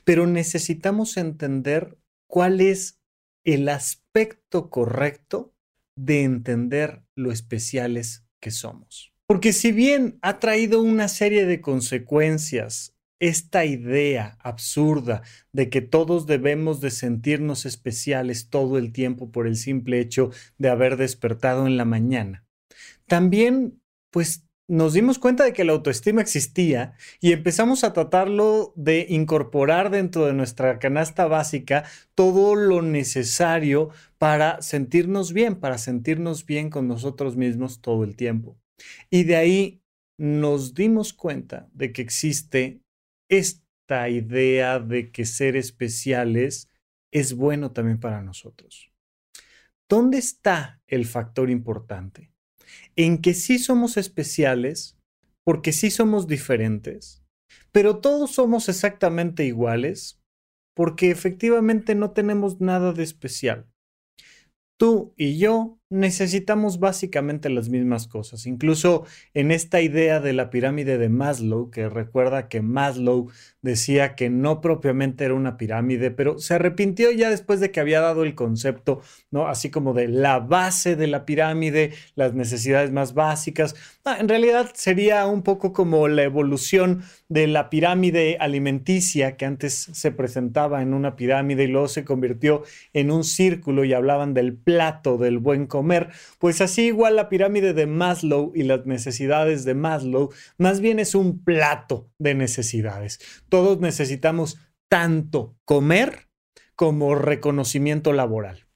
Pero 0.04 0.28
necesitamos 0.28 1.18
entender 1.18 1.98
cuál 2.32 2.62
es 2.62 2.98
el 3.44 3.68
aspecto 3.68 4.70
correcto 4.70 5.54
de 5.98 6.24
entender 6.24 7.04
lo 7.14 7.34
especiales 7.34 8.24
que 8.40 8.52
somos. 8.52 9.14
Porque 9.28 9.52
si 9.52 9.74
bien 9.74 10.18
ha 10.22 10.40
traído 10.40 10.82
una 10.82 11.10
serie 11.10 11.46
de 11.46 11.60
consecuencias 11.60 12.96
esta 13.20 13.66
idea 13.66 14.38
absurda 14.40 15.24
de 15.52 15.70
que 15.70 15.82
todos 15.82 16.26
debemos 16.26 16.80
de 16.80 16.92
sentirnos 16.92 17.66
especiales 17.66 18.50
todo 18.50 18.78
el 18.78 18.94
tiempo 18.94 19.30
por 19.30 19.46
el 19.46 19.58
simple 19.58 20.00
hecho 20.00 20.32
de 20.58 20.70
haber 20.70 20.96
despertado 20.96 21.68
en 21.68 21.76
la 21.76 21.86
mañana, 21.86 22.46
también 23.08 23.82
pues 24.10 24.48
nos 24.72 24.94
dimos 24.94 25.20
cuenta 25.20 25.44
de 25.44 25.52
que 25.52 25.66
la 25.66 25.74
autoestima 25.74 26.22
existía 26.22 26.94
y 27.20 27.34
empezamos 27.34 27.84
a 27.84 27.92
tratarlo 27.92 28.72
de 28.78 29.06
incorporar 29.10 29.90
dentro 29.90 30.26
de 30.26 30.32
nuestra 30.32 30.80
canasta 30.80 31.28
básica 31.28 31.84
todo 32.16 32.56
lo 32.56 32.82
necesario 32.82 33.90
para 34.18 34.62
sentirnos 34.62 35.34
bien, 35.34 35.60
para 35.60 35.78
sentirnos 35.78 36.46
bien 36.46 36.70
con 36.70 36.88
nosotros 36.88 37.36
mismos 37.36 37.82
todo 37.82 38.06
el 38.06 38.16
tiempo. 38.16 38.58
Y 39.10 39.26
de 39.26 39.36
ahí 39.36 39.84
nos 40.18 40.74
dimos 40.74 41.12
cuenta 41.12 41.68
de 41.74 41.92
que 41.92 42.02
existe 42.02 42.80
esta 43.28 44.08
idea 44.08 44.80
de 44.80 45.12
que 45.12 45.26
ser 45.26 45.58
especiales 45.58 46.70
es 47.12 47.34
bueno 47.34 47.74
también 47.74 48.00
para 48.00 48.22
nosotros. 48.22 48.90
¿Dónde 49.90 50.18
está 50.18 50.82
el 50.88 51.06
factor 51.06 51.50
importante? 51.50 52.31
En 52.96 53.22
que 53.22 53.34
sí 53.34 53.60
somos 53.60 53.98
especiales, 53.98 54.98
porque 55.44 55.72
sí 55.72 55.92
somos 55.92 56.28
diferentes, 56.28 57.24
pero 57.72 58.00
todos 58.00 58.32
somos 58.32 58.70
exactamente 58.70 59.46
iguales, 59.46 60.22
porque 60.76 61.12
efectivamente 61.12 61.96
no 61.96 62.12
tenemos 62.12 62.62
nada 62.62 62.94
de 62.94 63.04
especial. 63.04 63.68
Tú 64.80 65.14
y 65.18 65.38
yo 65.38 65.81
necesitamos 65.92 66.80
básicamente 66.80 67.50
las 67.50 67.70
mismas 67.70 68.08
cosas. 68.08 68.48
Incluso 68.48 69.06
en 69.34 69.52
esta 69.52 69.82
idea 69.82 70.20
de 70.20 70.34
la 70.34 70.50
pirámide 70.50 70.98
de 70.98 71.10
Maslow, 71.10 71.70
que 71.70 71.90
recuerda 71.90 72.48
que 72.48 72.62
Maslow 72.62 73.30
decía 73.62 74.16
que 74.16 74.30
no 74.30 74.62
propiamente 74.62 75.26
era 75.26 75.34
una 75.34 75.58
pirámide, 75.58 76.10
pero 76.10 76.40
se 76.40 76.56
arrepintió 76.56 77.12
ya 77.12 77.30
después 77.30 77.60
de 77.60 77.72
que 77.72 77.80
había 77.80 78.02
dado 78.02 78.24
el 78.24 78.36
concepto, 78.36 79.02
¿no? 79.30 79.48
Así 79.48 79.70
como 79.70 79.94
de 79.94 80.08
la 80.08 80.40
base 80.40 80.96
de 80.96 81.08
la 81.08 81.26
pirámide, 81.26 81.92
las 82.16 82.34
necesidades 82.34 82.92
más 82.92 83.14
básicas. 83.14 83.76
Ah, 84.04 84.18
en 84.20 84.30
realidad 84.30 84.72
sería 84.74 85.28
un 85.28 85.44
poco 85.44 85.74
como 85.74 86.08
la 86.08 86.24
evolución 86.24 87.04
de 87.30 87.48
la 87.48 87.70
pirámide 87.70 88.38
alimenticia 88.40 89.38
que 89.38 89.46
antes 89.46 89.90
se 89.92 90.12
presentaba 90.12 90.82
en 90.82 90.94
una 90.94 91.16
pirámide 91.16 91.66
y 91.66 91.68
luego 91.68 91.88
se 91.88 92.04
convirtió 92.04 92.64
en 92.94 93.12
un 93.12 93.24
círculo 93.24 93.84
y 93.84 93.94
hablaban 93.94 94.34
del 94.34 94.56
plato 94.56 95.18
del 95.18 95.38
buen 95.38 95.68
comer, 95.68 95.81
pues 96.40 96.62
así 96.62 96.88
igual 96.88 97.16
la 97.16 97.30
pirámide 97.30 97.74
de 97.74 97.88
Maslow 97.88 98.52
y 98.56 98.64
las 98.64 98.86
necesidades 98.86 99.66
de 99.66 99.74
Maslow 99.74 100.32
más 100.58 100.80
bien 100.82 101.00
es 101.00 101.16
un 101.16 101.44
plato 101.44 102.10
de 102.18 102.36
necesidades. 102.36 103.20
Todos 103.50 103.80
necesitamos 103.80 104.60
tanto 104.90 105.56
comer 105.66 106.30
como 106.76 107.16
reconocimiento 107.16 108.14
laboral. 108.14 108.68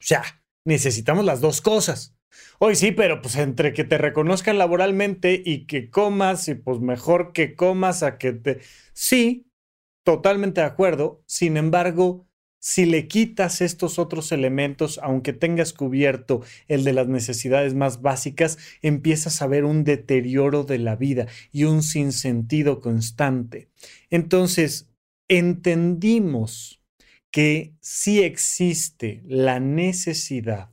O 0.00 0.04
sea, 0.04 0.22
necesitamos 0.64 1.24
las 1.24 1.40
dos 1.40 1.60
cosas. 1.60 2.16
Hoy 2.58 2.76
sí, 2.76 2.92
pero 2.92 3.20
pues 3.22 3.36
entre 3.36 3.72
que 3.72 3.84
te 3.84 3.98
reconozcan 3.98 4.58
laboralmente 4.58 5.42
y 5.44 5.66
que 5.66 5.90
comas, 5.90 6.48
y 6.48 6.54
pues 6.54 6.80
mejor 6.80 7.32
que 7.32 7.54
comas 7.54 8.02
a 8.02 8.18
que 8.18 8.32
te... 8.32 8.60
Sí, 8.92 9.50
totalmente 10.04 10.60
de 10.60 10.66
acuerdo. 10.66 11.22
Sin 11.26 11.56
embargo, 11.56 12.27
si 12.60 12.86
le 12.86 13.06
quitas 13.06 13.60
estos 13.60 13.98
otros 13.98 14.32
elementos, 14.32 14.98
aunque 15.02 15.32
tengas 15.32 15.72
cubierto 15.72 16.42
el 16.66 16.84
de 16.84 16.92
las 16.92 17.08
necesidades 17.08 17.74
más 17.74 18.02
básicas, 18.02 18.58
empiezas 18.82 19.40
a 19.42 19.46
ver 19.46 19.64
un 19.64 19.84
deterioro 19.84 20.64
de 20.64 20.78
la 20.78 20.96
vida 20.96 21.26
y 21.52 21.64
un 21.64 21.82
sinsentido 21.82 22.80
constante. 22.80 23.68
Entonces, 24.10 24.90
entendimos 25.28 26.82
que 27.30 27.74
sí 27.80 28.22
existe 28.22 29.22
la 29.26 29.60
necesidad 29.60 30.70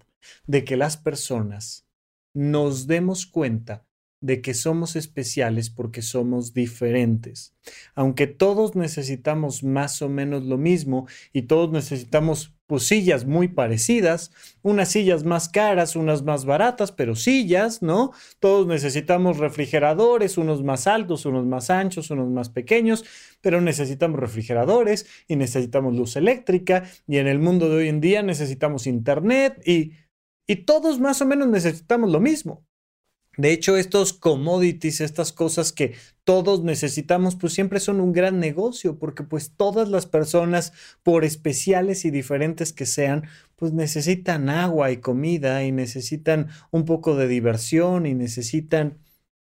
de 0.47 0.63
que 0.63 0.77
las 0.77 0.97
personas 0.97 1.85
nos 2.33 2.87
demos 2.87 3.25
cuenta 3.25 3.84
de 4.25 4.41
que 4.41 4.55
somos 4.55 4.95
especiales 4.95 5.69
porque 5.69 6.01
somos 6.01 6.51
diferentes. 6.51 7.53
Aunque 7.93 8.25
todos 8.25 8.75
necesitamos 8.75 9.63
más 9.63 10.01
o 10.01 10.09
menos 10.09 10.43
lo 10.45 10.57
mismo 10.57 11.07
y 11.31 11.43
todos 11.43 11.71
necesitamos 11.71 12.55
pues, 12.65 12.87
sillas 12.87 13.25
muy 13.25 13.49
parecidas, 13.49 14.31
unas 14.63 14.89
sillas 14.89 15.23
más 15.25 15.47
caras, 15.47 15.95
unas 15.95 16.23
más 16.23 16.45
baratas, 16.45 16.91
pero 16.91 17.13
sillas, 17.15 17.83
¿no? 17.83 18.13
Todos 18.39 18.65
necesitamos 18.65 19.37
refrigeradores, 19.37 20.39
unos 20.39 20.63
más 20.63 20.87
altos, 20.87 21.27
unos 21.27 21.45
más 21.45 21.69
anchos, 21.69 22.09
unos 22.09 22.27
más 22.31 22.49
pequeños, 22.49 23.05
pero 23.41 23.61
necesitamos 23.61 24.19
refrigeradores 24.19 25.05
y 25.27 25.35
necesitamos 25.35 25.95
luz 25.95 26.15
eléctrica 26.15 26.89
y 27.05 27.17
en 27.17 27.27
el 27.27 27.37
mundo 27.37 27.69
de 27.69 27.75
hoy 27.75 27.89
en 27.89 28.01
día 28.01 28.23
necesitamos 28.23 28.87
internet 28.87 29.61
y, 29.63 29.91
y 30.47 30.55
todos 30.65 30.99
más 30.99 31.21
o 31.21 31.27
menos 31.27 31.47
necesitamos 31.47 32.11
lo 32.11 32.19
mismo. 32.19 32.65
De 33.37 33.51
hecho, 33.51 33.77
estos 33.77 34.13
commodities, 34.13 35.01
estas 35.01 35.31
cosas 35.31 35.71
que 35.71 35.95
todos 36.23 36.63
necesitamos, 36.63 37.35
pues 37.35 37.53
siempre 37.53 37.79
son 37.79 37.99
un 38.01 38.11
gran 38.13 38.39
negocio, 38.39 38.97
porque 38.97 39.23
pues 39.23 39.51
todas 39.55 39.89
las 39.89 40.05
personas, 40.05 40.73
por 41.03 41.25
especiales 41.25 42.05
y 42.05 42.11
diferentes 42.11 42.73
que 42.73 42.85
sean, 42.85 43.27
pues 43.55 43.73
necesitan 43.73 44.49
agua 44.49 44.91
y 44.91 44.97
comida 44.97 45.63
y 45.63 45.71
necesitan 45.71 46.47
un 46.71 46.85
poco 46.85 47.15
de 47.15 47.27
diversión 47.27 48.05
y 48.05 48.13
necesitan... 48.13 48.99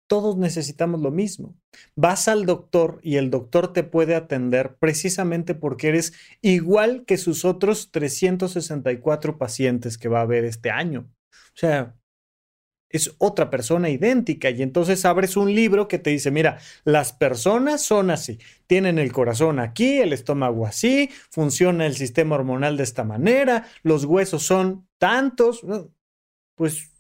Todos 0.09 0.37
necesitamos 0.37 1.01
lo 1.01 1.11
mismo. 1.11 1.57
Vas 1.97 2.29
al 2.29 2.45
doctor 2.45 3.01
y 3.03 3.17
el 3.17 3.29
doctor 3.29 3.73
te 3.73 3.83
puede 3.83 4.15
atender 4.15 4.77
precisamente 4.79 5.53
porque 5.53 5.89
eres 5.89 6.13
igual 6.41 7.03
que 7.05 7.17
sus 7.17 7.43
otros 7.43 7.91
364 7.91 9.37
pacientes 9.37 9.97
que 9.97 10.07
va 10.07 10.19
a 10.19 10.21
haber 10.21 10.45
este 10.45 10.69
año. 10.69 11.11
O 11.29 11.59
sea, 11.59 11.97
es 12.89 13.13
otra 13.17 13.49
persona 13.49 13.89
idéntica 13.89 14.49
y 14.49 14.61
entonces 14.61 15.03
abres 15.05 15.35
un 15.35 15.53
libro 15.53 15.87
que 15.87 15.99
te 15.99 16.09
dice, 16.09 16.31
mira, 16.31 16.59
las 16.83 17.13
personas 17.13 17.81
son 17.81 18.09
así, 18.09 18.39
tienen 18.65 18.97
el 18.99 19.11
corazón 19.11 19.59
aquí, 19.59 19.99
el 19.99 20.13
estómago 20.13 20.65
así, 20.65 21.09
funciona 21.29 21.85
el 21.85 21.95
sistema 21.95 22.35
hormonal 22.35 22.77
de 22.77 22.83
esta 22.83 23.03
manera, 23.03 23.67
los 23.83 24.05
huesos 24.05 24.43
son 24.43 24.87
tantos, 24.97 25.65
pues 26.55 26.91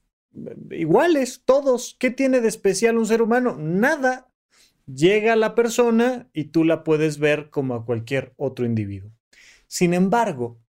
iguales, 0.71 1.41
todos. 1.45 1.95
¿Qué 1.99 2.11
tiene 2.11 2.41
de 2.41 2.47
especial 2.47 2.97
un 2.97 3.05
ser 3.05 3.21
humano? 3.21 3.57
Nada. 3.57 4.31
Llega 4.85 5.35
la 5.35 5.53
persona 5.53 6.29
y 6.31 6.45
tú 6.45 6.63
la 6.63 6.83
puedes 6.83 7.19
ver 7.19 7.49
como 7.49 7.75
a 7.75 7.85
cualquier 7.85 8.33
otro 8.37 8.65
individuo. 8.65 9.11
Sin 9.67 9.93
embargo, 9.93 10.61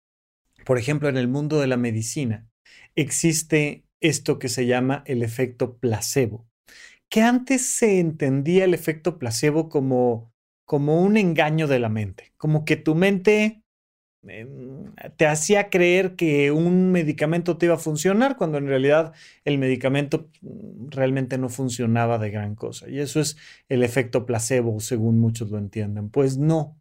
por 0.64 0.78
ejemplo, 0.78 1.08
en 1.08 1.16
el 1.16 1.28
mundo 1.28 1.60
de 1.60 1.68
la 1.68 1.76
medicina, 1.76 2.48
existe 2.96 3.84
esto 4.00 4.38
que 4.38 4.48
se 4.48 4.66
llama 4.66 5.02
el 5.06 5.22
efecto 5.22 5.78
placebo, 5.78 6.46
que 7.08 7.22
antes 7.22 7.66
se 7.66 8.00
entendía 8.00 8.64
el 8.64 8.74
efecto 8.74 9.18
placebo 9.18 9.68
como, 9.68 10.32
como 10.64 11.02
un 11.02 11.16
engaño 11.16 11.66
de 11.66 11.78
la 11.78 11.88
mente, 11.88 12.32
como 12.36 12.64
que 12.64 12.76
tu 12.76 12.94
mente 12.94 13.62
em, 14.22 14.92
te 15.16 15.26
hacía 15.26 15.70
creer 15.70 16.16
que 16.16 16.50
un 16.52 16.92
medicamento 16.92 17.56
te 17.56 17.66
iba 17.66 17.76
a 17.76 17.78
funcionar 17.78 18.36
cuando 18.36 18.58
en 18.58 18.66
realidad 18.66 19.12
el 19.44 19.58
medicamento 19.58 20.28
mm, 20.42 20.88
realmente 20.90 21.38
no 21.38 21.48
funcionaba 21.48 22.18
de 22.18 22.30
gran 22.30 22.54
cosa. 22.54 22.88
Y 22.88 22.98
eso 22.98 23.20
es 23.20 23.36
el 23.68 23.82
efecto 23.82 24.26
placebo, 24.26 24.80
según 24.80 25.18
muchos 25.20 25.50
lo 25.50 25.58
entienden. 25.58 26.10
Pues 26.10 26.36
no. 26.36 26.76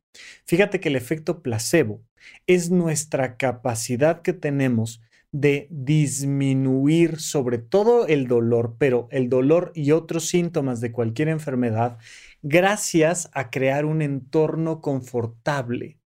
Fíjate 0.45 0.80
que 0.80 0.89
el 0.89 0.95
efecto 0.95 1.41
placebo 1.41 2.03
es 2.47 2.71
nuestra 2.71 3.38
capacidad 3.38 4.21
que 4.21 4.34
tenemos 4.34 5.01
de 5.32 5.68
disminuir 5.70 7.20
sobre 7.20 7.58
todo 7.58 8.08
el 8.08 8.28
dolor, 8.28 8.76
pero 8.78 9.08
el 9.12 9.30
dolor 9.30 9.72
y 9.76 9.92
otros 9.92 10.28
síntomas 10.28 10.82
de 10.82 10.92
cualquier 10.92 11.28
enfermedad 11.28 11.98
gracias 12.42 13.30
a 13.34 13.50
crear 13.50 13.86
un 13.86 14.02
entorno 14.02 14.82
confortable. 14.82 16.00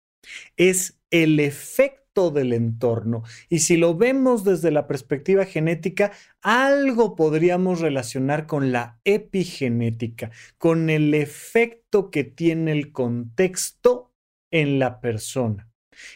Es 0.58 1.00
el 1.12 1.40
efecto 1.40 2.02
del 2.34 2.54
entorno. 2.54 3.24
Y 3.48 3.60
si 3.60 3.78
lo 3.78 3.96
vemos 3.96 4.44
desde 4.44 4.72
la 4.72 4.88
perspectiva 4.88 5.46
genética, 5.46 6.12
algo 6.42 7.16
podríamos 7.16 7.80
relacionar 7.80 8.48
con 8.48 8.72
la 8.72 9.00
epigenética, 9.06 10.32
con 10.58 10.90
el 10.90 11.14
efecto 11.14 12.12
que 12.12 12.24
tiene 12.24 12.74
el 12.74 12.92
contexto 12.92 14.14
en 14.52 14.80
la 14.80 15.00
persona. 15.00 15.70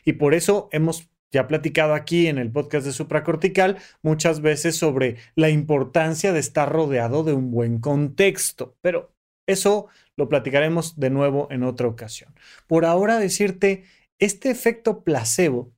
Y 0.03 0.13
por 0.13 0.33
eso 0.33 0.67
hemos 0.71 1.09
ya 1.35 1.47
platicado 1.47 1.93
aquí 1.93 2.27
en 2.27 2.37
el 2.37 2.49
podcast 2.49 2.85
de 2.85 2.93
supracortical 2.93 3.77
muchas 4.01 4.39
veces 4.39 4.77
sobre 4.77 5.17
la 5.35 5.49
importancia 5.49 6.31
de 6.31 6.39
estar 6.39 6.71
rodeado 6.71 7.25
de 7.25 7.33
un 7.33 7.51
buen 7.51 7.79
contexto, 7.79 8.77
pero 8.79 9.13
eso 9.45 9.87
lo 10.15 10.29
platicaremos 10.29 10.97
de 10.97 11.09
nuevo 11.09 11.49
en 11.51 11.63
otra 11.63 11.89
ocasión. 11.89 12.33
Por 12.67 12.85
ahora 12.85 13.19
decirte, 13.19 13.83
este 14.17 14.49
efecto 14.49 15.03
placebo, 15.03 15.73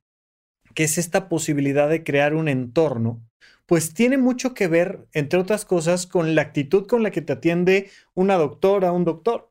que 0.74 0.84
es 0.84 0.96
esta 0.96 1.28
posibilidad 1.28 1.88
de 1.88 2.04
crear 2.04 2.34
un 2.34 2.46
entorno, 2.46 3.20
pues 3.66 3.94
tiene 3.94 4.16
mucho 4.16 4.54
que 4.54 4.68
ver, 4.68 5.08
entre 5.12 5.40
otras 5.40 5.64
cosas, 5.64 6.06
con 6.06 6.36
la 6.36 6.42
actitud 6.42 6.86
con 6.86 7.02
la 7.02 7.10
que 7.10 7.20
te 7.20 7.32
atiende 7.32 7.90
una 8.14 8.36
doctora, 8.36 8.92
un 8.92 9.04
doctor. 9.04 9.50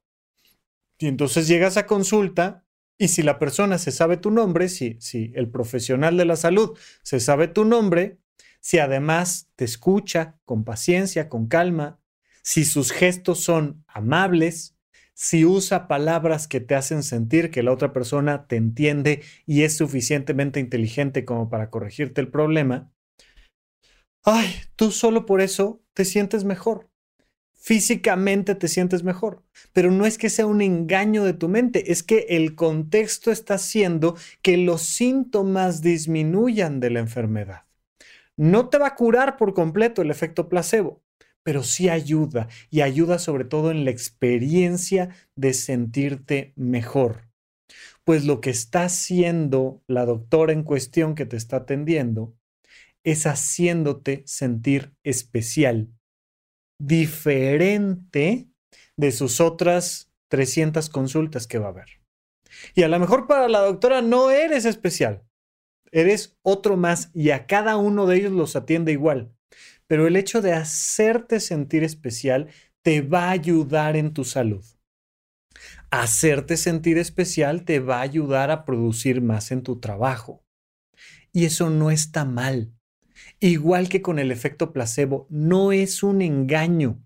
Y 1.00 1.08
entonces 1.08 1.50
llegas 1.50 1.76
a 1.76 1.86
consulta 1.86 2.64
y 2.98 3.10
si 3.10 3.22
la 3.22 3.40
persona 3.40 3.78
se 3.78 3.92
sabe 3.92 4.18
tu 4.18 4.32
nombre, 4.32 4.70
si, 4.70 4.98
si 5.00 5.32
el 5.36 5.50
profesional 5.50 6.18
de 6.18 6.26
la 6.26 6.36
salud 6.36 6.78
se 7.04 7.20
sabe 7.20 7.48
tu 7.48 7.64
nombre, 7.64 8.18
si 8.60 8.80
además 8.80 9.50
te 9.56 9.66
escucha 9.66 10.38
con 10.46 10.64
paciencia, 10.64 11.30
con 11.30 11.48
calma, 11.48 12.00
si 12.42 12.66
sus 12.66 12.92
gestos 12.92 13.42
son 13.42 13.84
amables, 13.88 14.76
si 15.14 15.46
usa 15.46 15.88
palabras 15.88 16.48
que 16.48 16.60
te 16.60 16.76
hacen 16.76 17.04
sentir 17.04 17.52
que 17.52 17.64
la 17.64 17.72
otra 17.72 17.94
persona 17.94 18.48
te 18.48 18.56
entiende 18.56 19.24
y 19.46 19.64
es 19.64 19.78
suficientemente 19.78 20.60
inteligente 20.60 21.26
como 21.26 21.50
para 21.50 21.70
corregirte 21.70 22.22
el 22.22 22.30
problema, 22.30 22.92
ay, 24.24 24.54
tú 24.76 24.92
solo 24.92 25.26
por 25.26 25.42
eso 25.42 25.82
te 25.94 26.06
sientes 26.06 26.44
mejor 26.44 26.90
físicamente 27.68 28.56
te 28.56 28.70
sientes 28.70 29.04
mejor. 29.04 29.44
Pero 29.74 29.92
no 29.92 30.06
es 30.06 30.18
que 30.18 30.30
sea 30.30 30.46
un 30.46 30.62
engaño 30.62 31.26
de 31.26 31.34
tu 31.34 31.50
mente, 31.50 31.92
es 31.92 32.02
que 32.02 32.26
el 32.30 32.56
contexto 32.56 33.30
está 33.30 33.56
haciendo 33.56 34.16
que 34.42 34.56
los 34.56 34.84
síntomas 34.84 35.82
disminuyan 35.82 36.80
de 36.80 36.92
la 36.92 37.00
enfermedad. 37.00 37.66
No 38.38 38.70
te 38.70 38.78
va 38.78 38.88
a 38.88 38.96
curar 38.96 39.36
por 39.36 39.54
completo 39.54 40.02
el 40.02 40.12
efecto 40.12 40.48
placebo, 40.48 41.04
pero 41.44 41.62
sí 41.62 41.90
ayuda 41.90 42.48
y 42.70 42.80
ayuda 42.80 43.20
sobre 43.20 43.44
todo 43.44 43.70
en 43.70 43.84
la 43.84 43.92
experiencia 43.92 45.10
de 45.36 45.54
sentirte 45.54 46.54
mejor. 46.56 47.28
Pues 48.06 48.24
lo 48.24 48.40
que 48.40 48.50
está 48.50 48.86
haciendo 48.86 49.84
la 49.88 50.06
doctora 50.06 50.54
en 50.54 50.64
cuestión 50.64 51.16
que 51.16 51.26
te 51.26 51.36
está 51.36 51.58
atendiendo 51.58 52.34
es 53.04 53.26
haciéndote 53.26 54.24
sentir 54.26 54.94
especial, 55.04 55.90
diferente 56.80 58.50
de 58.96 59.12
sus 59.12 59.40
otras 59.40 60.12
300 60.30 60.90
consultas 60.90 61.48
que 61.48 61.60
va 61.60 61.68
a 61.68 61.70
haber. 61.70 62.02
Y 62.76 62.84
a 62.84 62.88
lo 62.88 63.00
mejor 63.00 63.28
para 63.28 63.48
la 63.48 63.60
doctora 63.60 64.02
no 64.02 64.32
eres 64.32 64.66
especial, 64.66 65.24
eres 65.92 66.38
otro 66.44 66.78
más 66.78 67.12
y 67.14 67.32
a 67.32 67.46
cada 67.46 67.78
uno 67.78 68.06
de 68.06 68.18
ellos 68.18 68.32
los 68.32 68.56
atiende 68.56 68.92
igual. 68.92 69.34
Pero 69.88 70.08
el 70.08 70.16
hecho 70.16 70.42
de 70.42 70.54
hacerte 70.54 71.40
sentir 71.40 71.84
especial 71.84 72.50
te 72.82 73.02
va 73.02 73.26
a 73.26 73.32
ayudar 73.32 73.96
en 73.96 74.14
tu 74.14 74.24
salud. 74.26 74.66
Hacerte 75.90 76.58
sentir 76.58 76.98
especial 76.98 77.64
te 77.64 77.80
va 77.80 78.00
a 78.00 78.02
ayudar 78.02 78.52
a 78.52 78.66
producir 78.66 79.22
más 79.22 79.52
en 79.52 79.64
tu 79.64 79.80
trabajo. 79.80 80.44
Y 81.32 81.46
eso 81.46 81.70
no 81.70 81.92
está 81.92 82.26
mal. 82.26 82.77
Igual 83.40 83.88
que 83.90 84.02
con 84.02 84.18
el 84.18 84.32
efecto 84.32 84.74
placebo, 84.74 85.28
no 85.30 85.72
es 85.72 86.02
un 86.02 86.22
engaño, 86.22 87.04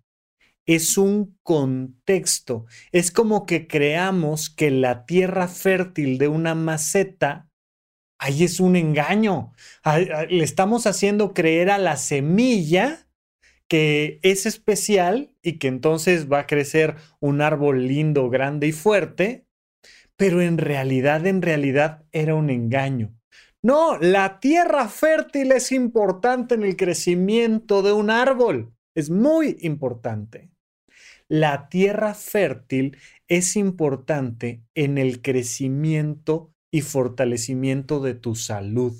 es 0.65 0.97
un 0.97 1.37
contexto. 1.43 2.65
Es 2.91 3.11
como 3.11 3.45
que 3.45 3.67
creamos 3.67 4.49
que 4.49 4.71
la 4.71 5.05
tierra 5.05 5.47
fértil 5.47 6.17
de 6.17 6.29
una 6.29 6.55
maceta, 6.55 7.49
ahí 8.17 8.43
es 8.43 8.59
un 8.61 8.77
engaño. 8.77 9.51
Le 10.29 10.43
estamos 10.43 10.87
haciendo 10.87 11.33
creer 11.33 11.69
a 11.69 11.77
la 11.77 11.97
semilla 11.97 13.07
que 13.67 14.19
es 14.21 14.45
especial 14.45 15.33
y 15.41 15.57
que 15.57 15.67
entonces 15.67 16.31
va 16.31 16.39
a 16.39 16.47
crecer 16.47 16.95
un 17.19 17.41
árbol 17.41 17.87
lindo, 17.87 18.29
grande 18.29 18.67
y 18.67 18.73
fuerte, 18.73 19.47
pero 20.17 20.41
en 20.41 20.57
realidad, 20.57 21.25
en 21.25 21.41
realidad 21.41 22.05
era 22.11 22.35
un 22.35 22.49
engaño. 22.49 23.17
No, 23.63 23.99
la 23.99 24.39
tierra 24.39 24.87
fértil 24.87 25.51
es 25.51 25.71
importante 25.71 26.55
en 26.55 26.63
el 26.63 26.75
crecimiento 26.75 27.83
de 27.83 27.93
un 27.93 28.09
árbol, 28.09 28.73
es 28.95 29.11
muy 29.11 29.57
importante. 29.61 30.51
La 31.27 31.69
tierra 31.69 32.15
fértil 32.15 32.97
es 33.27 33.55
importante 33.55 34.63
en 34.73 34.97
el 34.97 35.21
crecimiento 35.21 36.53
y 36.71 36.81
fortalecimiento 36.81 37.99
de 37.99 38.15
tu 38.15 38.35
salud. 38.35 38.93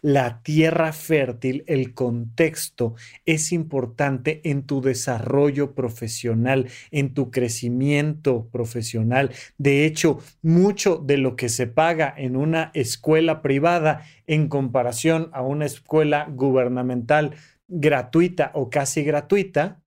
La 0.00 0.42
tierra 0.42 0.92
fértil, 0.92 1.64
el 1.66 1.92
contexto, 1.94 2.94
es 3.26 3.52
importante 3.52 4.40
en 4.44 4.62
tu 4.62 4.80
desarrollo 4.80 5.74
profesional, 5.74 6.68
en 6.90 7.14
tu 7.14 7.30
crecimiento 7.30 8.48
profesional. 8.50 9.32
De 9.58 9.84
hecho, 9.84 10.20
mucho 10.42 10.96
de 10.96 11.18
lo 11.18 11.36
que 11.36 11.48
se 11.48 11.66
paga 11.66 12.14
en 12.16 12.36
una 12.36 12.70
escuela 12.74 13.42
privada 13.42 14.02
en 14.26 14.48
comparación 14.48 15.30
a 15.32 15.42
una 15.42 15.66
escuela 15.66 16.28
gubernamental 16.30 17.34
gratuita 17.68 18.50
o 18.54 18.70
casi 18.70 19.02
gratuita, 19.02 19.82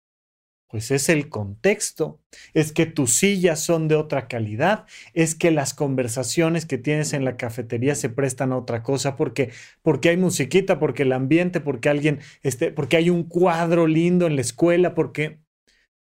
pues 0.72 0.90
es 0.90 1.10
el 1.10 1.28
contexto, 1.28 2.22
es 2.54 2.72
que 2.72 2.86
tus 2.86 3.14
sillas 3.14 3.60
son 3.60 3.90
de 3.90 3.96
otra 3.96 4.30
calidad, 4.30 4.86
es 5.14 5.36
que 5.36 5.52
las 5.52 5.74
conversaciones 5.74 6.66
que 6.66 6.78
tienes 6.78 7.12
en 7.12 7.26
la 7.26 7.36
cafetería 7.36 7.94
se 7.94 8.08
prestan 8.08 8.54
a 8.54 8.58
otra 8.58 8.82
cosa 8.82 9.18
porque 9.18 9.52
porque 9.82 10.10
hay 10.10 10.18
musiquita, 10.18 10.80
porque 10.80 11.04
el 11.04 11.12
ambiente, 11.12 11.60
porque 11.60 11.90
alguien 11.90 12.20
este, 12.42 12.72
porque 12.72 12.96
hay 12.96 13.10
un 13.10 13.24
cuadro 13.24 13.86
lindo 13.86 14.28
en 14.28 14.36
la 14.36 14.42
escuela, 14.42 14.96
porque 14.96 15.42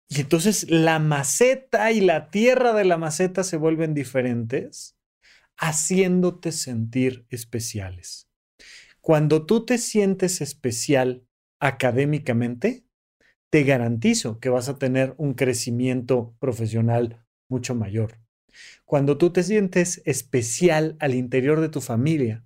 y 0.09 0.21
entonces 0.21 0.69
la 0.69 0.97
maceta 0.97 1.91
y 1.91 2.01
la 2.01 2.31
tierra 2.31 2.73
de 2.73 2.85
la 2.85 2.97
maceta 2.97 3.43
se 3.43 3.57
vuelven 3.57 3.93
diferentes, 3.93 4.97
haciéndote 5.57 6.51
sentir 6.51 7.27
especiales. 7.29 8.29
Cuando 8.99 9.45
tú 9.45 9.63
te 9.63 9.77
sientes 9.77 10.41
especial 10.41 11.23
académicamente, 11.59 12.84
te 13.49 13.63
garantizo 13.63 14.39
que 14.39 14.49
vas 14.49 14.69
a 14.69 14.77
tener 14.77 15.13
un 15.17 15.33
crecimiento 15.33 16.35
profesional 16.39 17.25
mucho 17.47 17.75
mayor. 17.75 18.19
Cuando 18.85 19.17
tú 19.17 19.31
te 19.31 19.43
sientes 19.43 20.01
especial 20.05 20.95
al 20.99 21.13
interior 21.13 21.59
de 21.59 21.69
tu 21.69 21.81
familia 21.81 22.43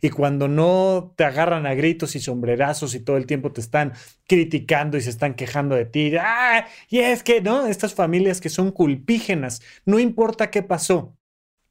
y 0.00 0.10
cuando 0.10 0.48
no 0.48 1.14
te 1.16 1.24
agarran 1.24 1.66
a 1.66 1.74
gritos 1.74 2.14
y 2.16 2.20
sombrerazos 2.20 2.94
y 2.94 3.00
todo 3.00 3.16
el 3.16 3.26
tiempo 3.26 3.52
te 3.52 3.60
están 3.60 3.92
criticando 4.26 4.96
y 4.96 5.00
se 5.00 5.10
están 5.10 5.34
quejando 5.34 5.74
de 5.74 5.86
ti, 5.86 6.12
¡ah! 6.18 6.66
Y 6.88 6.98
es 6.98 7.22
que, 7.22 7.40
¿no? 7.40 7.66
Estas 7.66 7.94
familias 7.94 8.40
que 8.40 8.50
son 8.50 8.72
culpígenas, 8.72 9.62
no 9.84 9.98
importa 9.98 10.50
qué 10.50 10.62
pasó, 10.62 11.16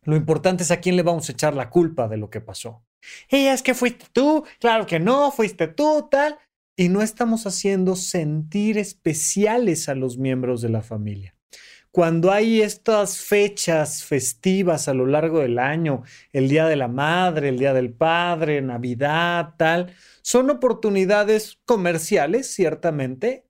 lo 0.03 0.15
importante 0.15 0.63
es 0.63 0.71
a 0.71 0.79
quién 0.79 0.95
le 0.95 1.03
vamos 1.03 1.29
a 1.29 1.33
echar 1.33 1.53
la 1.53 1.69
culpa 1.69 2.07
de 2.07 2.17
lo 2.17 2.29
que 2.29 2.41
pasó. 2.41 2.83
Y 3.29 3.45
es 3.45 3.61
que 3.61 3.73
fuiste 3.73 4.05
tú, 4.11 4.43
claro 4.59 4.85
que 4.85 4.99
no, 4.99 5.31
fuiste 5.31 5.67
tú, 5.67 6.07
tal 6.09 6.37
y 6.79 6.87
no 6.87 7.01
estamos 7.01 7.45
haciendo 7.45 7.97
sentir 7.97 8.77
especiales 8.77 9.89
a 9.89 9.95
los 9.95 10.17
miembros 10.17 10.61
de 10.61 10.69
la 10.69 10.81
familia. 10.81 11.35
Cuando 11.91 12.31
hay 12.31 12.61
estas 12.61 13.17
fechas 13.17 14.05
festivas 14.05 14.87
a 14.87 14.93
lo 14.93 15.05
largo 15.05 15.39
del 15.39 15.59
año, 15.59 16.03
el 16.31 16.47
Día 16.47 16.67
de 16.67 16.77
la 16.77 16.87
Madre, 16.87 17.49
el 17.49 17.59
Día 17.59 17.73
del 17.73 17.91
Padre, 17.91 18.61
Navidad, 18.61 19.55
tal, 19.57 19.93
son 20.21 20.49
oportunidades 20.49 21.59
comerciales, 21.65 22.49
ciertamente, 22.49 23.45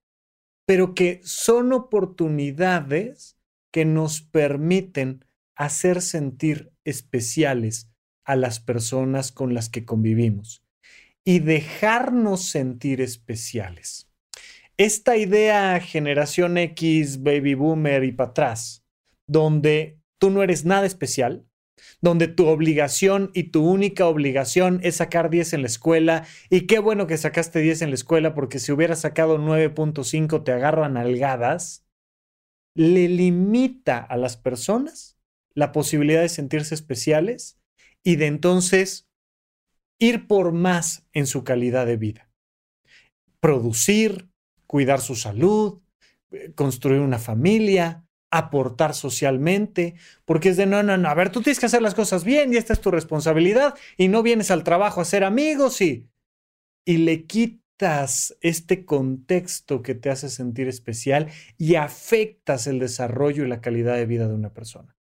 pero 0.66 0.96
que 0.96 1.22
son 1.24 1.72
oportunidades 1.72 3.38
que 3.70 3.86
nos 3.86 4.24
permiten 4.24 5.24
hacer 5.54 6.02
sentir 6.02 6.72
especiales 6.84 7.92
a 8.24 8.36
las 8.36 8.60
personas 8.60 9.32
con 9.32 9.54
las 9.54 9.70
que 9.70 9.86
convivimos 9.86 10.64
y 11.26 11.40
dejarnos 11.40 12.50
sentir 12.50 13.02
especiales. 13.02 14.10
Esta 14.78 15.18
idea 15.18 15.80
generación 15.82 16.58
X, 16.58 17.22
baby 17.22 17.54
boomer 17.54 18.04
y 18.04 18.12
para 18.12 18.30
atrás, 18.30 18.86
donde 19.28 20.00
tú 20.18 20.30
no 20.30 20.42
eres 20.42 20.64
nada 20.66 20.86
especial, 20.86 21.46
donde 22.02 22.28
tu 22.28 22.48
obligación 22.48 23.32
y 23.34 23.52
tu 23.52 23.66
única 23.66 24.08
obligación 24.08 24.80
es 24.84 24.98
sacar 24.98 25.30
10 25.30 25.54
en 25.54 25.62
la 25.62 25.68
escuela, 25.68 26.26
y 26.50 26.62
qué 26.62 26.80
bueno 26.80 27.08
que 27.08 27.18
sacaste 27.18 27.60
10 27.60 27.82
en 27.82 27.90
la 27.90 27.96
escuela 27.96 28.34
porque 28.34 28.60
si 28.60 28.72
hubieras 28.72 29.02
sacado 29.02 29.38
9.5 29.38 30.44
te 30.44 30.52
agarran 30.52 30.98
algadas, 30.98 31.86
le 32.74 33.10
limita 33.10 33.98
a 33.98 34.16
las 34.16 34.38
personas 34.38 35.18
la 35.54 35.72
posibilidad 35.74 36.22
de 36.22 36.30
sentirse 36.30 36.74
especiales 36.74 37.60
y 38.04 38.16
de 38.16 38.28
entonces 38.28 39.09
ir 40.00 40.28
por 40.28 40.54
más 40.54 41.06
en 41.14 41.28
su 41.28 41.44
calidad 41.44 41.86
de 41.86 41.98
vida. 41.98 42.30
Producir, 43.40 44.30
cuidar 44.66 45.02
su 45.02 45.16
salud, 45.16 45.82
eh, 46.32 46.54
construir 46.56 47.02
una 47.02 47.20
familia, 47.20 48.06
aportar 48.32 48.94
socialmente, 48.94 49.96
porque 50.26 50.50
es 50.50 50.58
de 50.58 50.66
no, 50.66 50.84
no, 50.84 50.98
no, 50.98 51.10
a 51.10 51.14
ver, 51.14 51.32
tú 51.32 51.42
tienes 51.42 51.60
que 51.60 51.66
hacer 51.66 51.82
las 51.82 51.96
cosas 51.96 52.24
bien 52.24 52.54
y 52.54 52.58
esta 52.58 52.74
es 52.74 52.82
tu 52.82 52.92
responsabilidad 52.92 53.76
y 53.98 54.08
no 54.08 54.24
vienes 54.24 54.52
al 54.52 54.64
trabajo 54.64 55.02
a 55.02 55.06
ser 55.06 55.24
amigos 55.24 55.82
y, 55.82 56.08
y 56.86 56.98
le 56.98 57.26
quitas 57.26 58.38
este 58.42 58.86
contexto 58.86 59.82
que 59.82 59.96
te 59.96 60.10
hace 60.10 60.30
sentir 60.30 60.68
especial 60.68 61.28
y 61.58 61.76
afectas 61.76 62.68
el 62.68 62.80
desarrollo 62.80 63.46
y 63.46 63.48
la 63.48 63.62
calidad 63.62 63.96
de 63.96 64.06
vida 64.06 64.28
de 64.28 64.36
una 64.36 64.54
persona. 64.54 64.99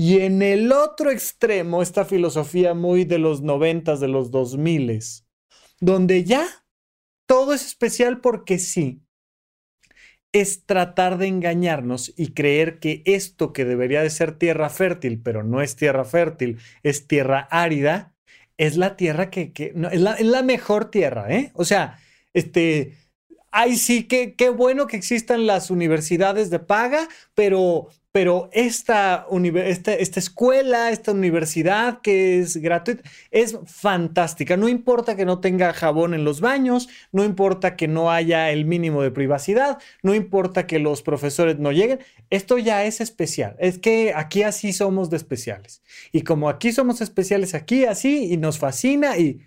Y 0.00 0.20
en 0.20 0.42
el 0.42 0.70
otro 0.70 1.10
extremo, 1.10 1.82
esta 1.82 2.04
filosofía 2.04 2.72
muy 2.72 3.04
de 3.04 3.18
los 3.18 3.42
noventas, 3.42 3.98
de 3.98 4.06
los 4.06 4.30
dos 4.30 4.56
miles, 4.56 5.26
donde 5.80 6.22
ya 6.22 6.46
todo 7.26 7.52
es 7.52 7.66
especial 7.66 8.20
porque 8.20 8.60
sí, 8.60 9.02
es 10.30 10.64
tratar 10.66 11.18
de 11.18 11.26
engañarnos 11.26 12.14
y 12.16 12.32
creer 12.32 12.78
que 12.78 13.02
esto 13.06 13.52
que 13.52 13.64
debería 13.64 14.00
de 14.00 14.10
ser 14.10 14.38
tierra 14.38 14.70
fértil, 14.70 15.20
pero 15.20 15.42
no 15.42 15.62
es 15.62 15.74
tierra 15.74 16.04
fértil, 16.04 16.60
es 16.84 17.08
tierra 17.08 17.48
árida, 17.50 18.14
es 18.56 18.76
la 18.76 18.96
tierra 18.96 19.30
que, 19.30 19.52
es, 19.52 20.00
la, 20.00 20.12
es, 20.12 20.26
la, 20.26 20.44
mejor 20.44 20.92
tierra, 20.92 21.28
¿eh? 21.34 21.50
O 21.54 21.64
sea, 21.64 21.98
este, 22.34 22.96
ay 23.50 23.76
sí, 23.76 24.04
qué, 24.04 24.36
qué 24.36 24.50
bueno 24.50 24.86
que 24.86 24.96
existan 24.96 25.48
las 25.48 25.72
universidades 25.72 26.50
de 26.50 26.60
paga, 26.60 27.08
pero, 27.34 27.88
pero 28.18 28.50
esta, 28.52 29.28
escuela, 30.16 30.90
esta 30.90 31.12
universidad 31.12 32.00
que 32.00 32.40
es 32.40 32.56
gratuita, 32.56 33.08
es 33.30 33.56
fantástica. 33.64 34.56
No 34.56 34.68
importa 34.68 35.14
que 35.14 35.24
no 35.24 35.38
tenga 35.38 35.72
jabón 35.72 36.14
en 36.14 36.24
los 36.24 36.40
baños, 36.40 36.88
no 37.12 37.24
importa 37.24 37.76
que 37.76 37.86
no 37.86 38.10
haya 38.10 38.50
el 38.50 38.64
mínimo 38.64 39.02
de 39.02 39.12
privacidad, 39.12 39.78
no 40.02 40.16
importa 40.16 40.66
que 40.66 40.80
los 40.80 41.02
profesores 41.02 41.60
no 41.60 41.70
lleguen, 41.70 42.00
esto 42.28 42.58
ya 42.58 42.84
es 42.84 43.00
especial. 43.00 43.54
Es 43.60 43.78
que 43.78 44.12
aquí 44.16 44.42
así 44.42 44.72
somos 44.72 45.10
de 45.10 45.16
especiales. 45.16 45.84
Y 46.10 46.22
como 46.22 46.48
aquí 46.48 46.72
somos 46.72 47.00
especiales, 47.00 47.54
aquí 47.54 47.84
así, 47.84 48.32
y 48.32 48.36
nos 48.36 48.58
fascina 48.58 49.16
y, 49.16 49.46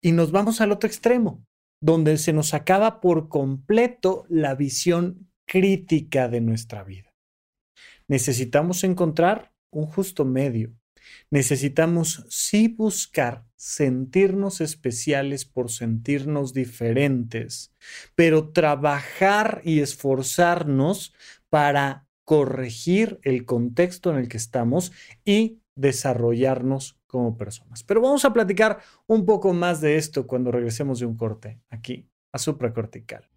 y 0.00 0.12
nos 0.12 0.32
vamos 0.32 0.62
al 0.62 0.72
otro 0.72 0.88
extremo 0.88 1.44
donde 1.82 2.16
se 2.16 2.32
nos 2.32 2.54
acaba 2.54 3.02
por 3.02 3.28
completo 3.28 4.24
la 4.30 4.54
visión 4.54 5.28
crítica 5.46 6.30
de 6.30 6.40
nuestra 6.40 6.84
vida. 6.84 7.07
Necesitamos 8.08 8.84
encontrar 8.84 9.52
un 9.70 9.86
justo 9.86 10.24
medio. 10.24 10.72
Necesitamos 11.30 12.24
sí 12.28 12.68
buscar 12.68 13.44
sentirnos 13.56 14.60
especiales 14.60 15.44
por 15.44 15.70
sentirnos 15.70 16.52
diferentes, 16.52 17.72
pero 18.14 18.50
trabajar 18.50 19.60
y 19.64 19.80
esforzarnos 19.80 21.14
para 21.48 22.06
corregir 22.24 23.20
el 23.22 23.44
contexto 23.46 24.10
en 24.10 24.18
el 24.18 24.28
que 24.28 24.36
estamos 24.36 24.92
y 25.24 25.60
desarrollarnos 25.76 26.98
como 27.06 27.36
personas. 27.36 27.82
Pero 27.84 28.00
vamos 28.00 28.24
a 28.24 28.32
platicar 28.32 28.80
un 29.06 29.24
poco 29.24 29.52
más 29.52 29.80
de 29.80 29.96
esto 29.96 30.26
cuando 30.26 30.50
regresemos 30.50 30.98
de 30.98 31.06
un 31.06 31.16
corte 31.16 31.60
aquí 31.70 32.08
a 32.32 32.38
supracortical. 32.38 33.28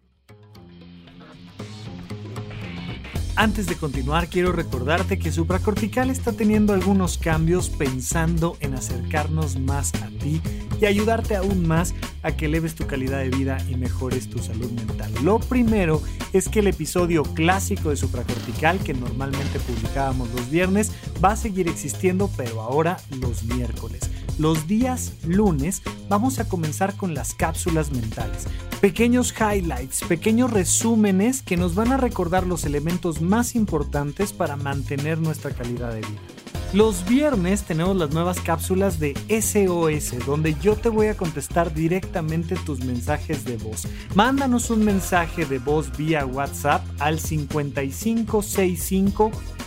Antes 3.42 3.66
de 3.66 3.74
continuar, 3.74 4.28
quiero 4.28 4.52
recordarte 4.52 5.18
que 5.18 5.32
Supracortical 5.32 6.10
está 6.10 6.30
teniendo 6.30 6.74
algunos 6.74 7.18
cambios 7.18 7.70
pensando 7.70 8.56
en 8.60 8.72
acercarnos 8.74 9.58
más 9.58 9.92
a 9.94 10.06
ti 10.20 10.40
y 10.80 10.86
ayudarte 10.86 11.34
aún 11.34 11.66
más 11.66 11.92
a 12.22 12.36
que 12.36 12.46
eleves 12.46 12.76
tu 12.76 12.86
calidad 12.86 13.18
de 13.18 13.30
vida 13.30 13.58
y 13.68 13.74
mejores 13.74 14.30
tu 14.30 14.38
salud 14.38 14.70
mental. 14.70 15.12
Lo 15.24 15.40
primero 15.40 16.00
es 16.32 16.48
que 16.48 16.60
el 16.60 16.68
episodio 16.68 17.24
clásico 17.24 17.90
de 17.90 17.96
Supracortical, 17.96 18.78
que 18.78 18.94
normalmente 18.94 19.58
publicábamos 19.58 20.30
los 20.30 20.48
viernes, 20.48 20.92
va 21.22 21.32
a 21.32 21.36
seguir 21.36 21.66
existiendo, 21.66 22.30
pero 22.36 22.60
ahora 22.60 22.96
los 23.10 23.42
miércoles. 23.42 24.08
Los 24.38 24.66
días 24.66 25.12
lunes 25.26 25.82
vamos 26.08 26.38
a 26.38 26.48
comenzar 26.48 26.96
con 26.96 27.12
las 27.14 27.34
cápsulas 27.34 27.92
mentales. 27.92 28.46
Pequeños 28.80 29.34
highlights, 29.38 30.00
pequeños 30.08 30.50
resúmenes 30.50 31.42
que 31.42 31.58
nos 31.58 31.74
van 31.74 31.92
a 31.92 31.98
recordar 31.98 32.46
los 32.46 32.64
elementos 32.64 33.20
más 33.20 33.54
importantes 33.54 34.32
para 34.32 34.56
mantener 34.56 35.18
nuestra 35.18 35.50
calidad 35.50 35.92
de 35.92 36.00
vida. 36.00 36.20
Los 36.72 37.06
viernes 37.06 37.64
tenemos 37.64 37.94
las 37.96 38.12
nuevas 38.12 38.40
cápsulas 38.40 38.98
de 38.98 39.12
SOS, 39.28 40.24
donde 40.24 40.56
yo 40.62 40.76
te 40.76 40.88
voy 40.88 41.08
a 41.08 41.16
contestar 41.18 41.74
directamente 41.74 42.56
tus 42.56 42.82
mensajes 42.82 43.44
de 43.44 43.58
voz. 43.58 43.86
Mándanos 44.14 44.70
un 44.70 44.82
mensaje 44.82 45.44
de 45.44 45.58
voz 45.58 45.94
vía 45.98 46.24
WhatsApp 46.24 46.82
al 46.98 47.20
5565 47.20 49.30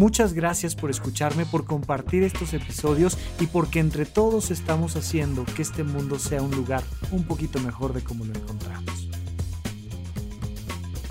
Muchas 0.00 0.32
gracias 0.32 0.74
por 0.74 0.88
escucharme, 0.88 1.44
por 1.44 1.66
compartir 1.66 2.22
estos 2.22 2.54
episodios 2.54 3.18
y 3.38 3.48
porque 3.48 3.80
entre 3.80 4.06
todos 4.06 4.50
estamos 4.50 4.96
haciendo 4.96 5.44
que 5.44 5.60
este 5.60 5.84
mundo 5.84 6.18
sea 6.18 6.40
un 6.40 6.52
lugar 6.52 6.82
un 7.10 7.24
poquito 7.24 7.60
mejor 7.60 7.92
de 7.92 8.02
como 8.02 8.24
lo 8.24 8.32
encontramos. 8.32 9.10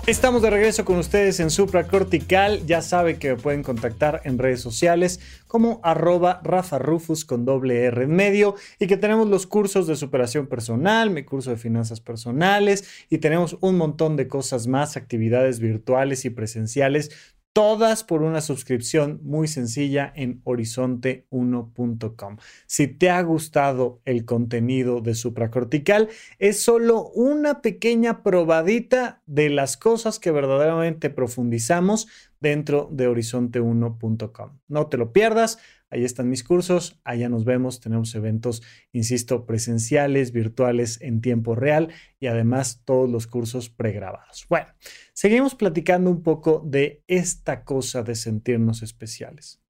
Estamos 0.08 0.42
de 0.42 0.50
regreso 0.50 0.84
con 0.84 0.98
ustedes 0.98 1.38
en 1.38 1.50
Supra 1.50 1.86
Cortical. 1.86 2.66
Ya 2.66 2.82
sabe 2.82 3.20
que 3.20 3.28
me 3.28 3.36
pueden 3.36 3.62
contactar 3.62 4.22
en 4.24 4.38
redes 4.38 4.60
sociales 4.60 5.20
como 5.46 5.78
arroba 5.84 6.40
Rafa 6.42 6.80
Rufus 6.80 7.24
con 7.24 7.44
doble 7.44 7.84
R 7.84 8.02
en 8.02 8.10
medio 8.10 8.56
y 8.80 8.88
que 8.88 8.96
tenemos 8.96 9.28
los 9.28 9.46
cursos 9.46 9.86
de 9.86 9.94
superación 9.94 10.48
personal, 10.48 11.10
mi 11.10 11.22
curso 11.22 11.50
de 11.50 11.58
finanzas 11.58 12.00
personales 12.00 13.06
y 13.08 13.18
tenemos 13.18 13.56
un 13.60 13.76
montón 13.76 14.16
de 14.16 14.26
cosas 14.26 14.66
más, 14.66 14.96
actividades 14.96 15.60
virtuales 15.60 16.24
y 16.24 16.30
presenciales 16.30 17.36
todas 17.52 18.04
por 18.04 18.22
una 18.22 18.40
suscripción 18.40 19.20
muy 19.22 19.48
sencilla 19.48 20.12
en 20.14 20.42
horizonte1.com. 20.44 22.36
Si 22.66 22.86
te 22.86 23.10
ha 23.10 23.20
gustado 23.22 24.00
el 24.04 24.24
contenido 24.24 25.00
de 25.00 25.14
supracortical, 25.14 26.08
es 26.38 26.62
solo 26.62 27.08
una 27.10 27.60
pequeña 27.60 28.22
probadita 28.22 29.22
de 29.26 29.50
las 29.50 29.76
cosas 29.76 30.18
que 30.18 30.30
verdaderamente 30.30 31.10
profundizamos 31.10 32.08
dentro 32.40 32.88
de 32.90 33.08
horizonte1.com. 33.08 34.58
No 34.68 34.86
te 34.86 34.96
lo 34.96 35.12
pierdas. 35.12 35.58
Ahí 35.90 36.04
están 36.04 36.28
mis 36.28 36.44
cursos, 36.44 37.00
allá 37.02 37.28
nos 37.28 37.44
vemos, 37.44 37.80
tenemos 37.80 38.14
eventos, 38.14 38.62
insisto, 38.92 39.44
presenciales, 39.44 40.30
virtuales 40.30 41.00
en 41.00 41.20
tiempo 41.20 41.56
real 41.56 41.92
y 42.20 42.28
además 42.28 42.82
todos 42.84 43.10
los 43.10 43.26
cursos 43.26 43.68
pregrabados. 43.70 44.46
Bueno, 44.48 44.68
seguimos 45.12 45.56
platicando 45.56 46.10
un 46.10 46.22
poco 46.22 46.62
de 46.64 47.02
esta 47.08 47.64
cosa 47.64 48.04
de 48.04 48.14
sentirnos 48.14 48.82
especiales. 48.82 49.60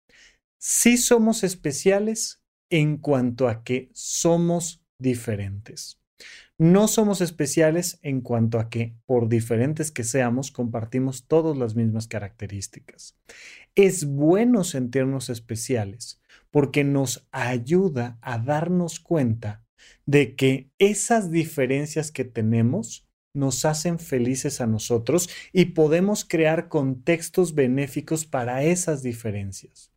Sí 0.59 0.98
somos 0.98 1.42
especiales 1.42 2.42
en 2.68 2.98
cuanto 2.98 3.48
a 3.48 3.64
que 3.64 3.90
somos 3.94 4.85
diferentes. 4.98 6.00
No 6.59 6.88
somos 6.88 7.22
especiales 7.22 7.98
en 8.02 8.20
cuanto 8.20 8.59
a 8.59 8.68
que, 8.68 8.94
por 9.06 9.30
diferentes 9.30 9.90
que 9.90 10.04
seamos, 10.04 10.50
compartimos 10.50 11.26
todas 11.26 11.56
las 11.56 11.74
mismas 11.74 12.06
características. 12.06 13.16
Es 13.74 14.04
bueno 14.06 14.64
sentirnos 14.64 15.30
especiales 15.30 16.20
porque 16.50 16.85
nos 16.85 17.28
ayuda 17.30 18.18
a 18.22 18.38
darnos 18.38 19.00
cuenta 19.00 19.64
de 20.06 20.35
que 20.35 20.70
esas 20.78 21.30
diferencias 21.30 22.11
que 22.11 22.24
tenemos 22.24 23.06
nos 23.33 23.64
hacen 23.64 23.98
felices 23.98 24.61
a 24.61 24.66
nosotros 24.66 25.28
y 25.52 25.66
podemos 25.66 26.24
crear 26.24 26.68
contextos 26.68 27.54
benéficos 27.54 28.26
para 28.26 28.64
esas 28.64 29.02
diferencias. 29.02 29.92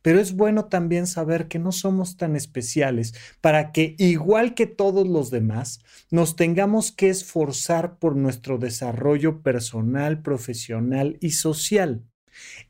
Pero 0.00 0.18
es 0.18 0.32
bueno 0.32 0.66
también 0.66 1.06
saber 1.06 1.48
que 1.48 1.58
no 1.58 1.72
somos 1.72 2.16
tan 2.16 2.36
especiales 2.36 3.12
para 3.42 3.70
que, 3.72 3.94
igual 3.98 4.54
que 4.54 4.66
todos 4.66 5.06
los 5.06 5.30
demás, 5.30 5.80
nos 6.10 6.36
tengamos 6.36 6.90
que 6.90 7.10
esforzar 7.10 7.98
por 7.98 8.16
nuestro 8.16 8.56
desarrollo 8.56 9.42
personal, 9.42 10.22
profesional 10.22 11.18
y 11.20 11.32
social. 11.32 12.02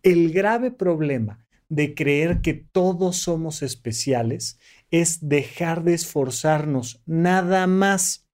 El 0.03 0.33
grave 0.33 0.71
problema 0.71 1.47
de 1.69 1.95
creer 1.95 2.41
que 2.41 2.55
todos 2.55 3.17
somos 3.17 3.63
especiales 3.63 4.59
es 4.91 5.29
dejar 5.29 5.85
de 5.85 5.95
esforzarnos 5.95 7.03
nada 7.07 7.67
más. 7.67 8.25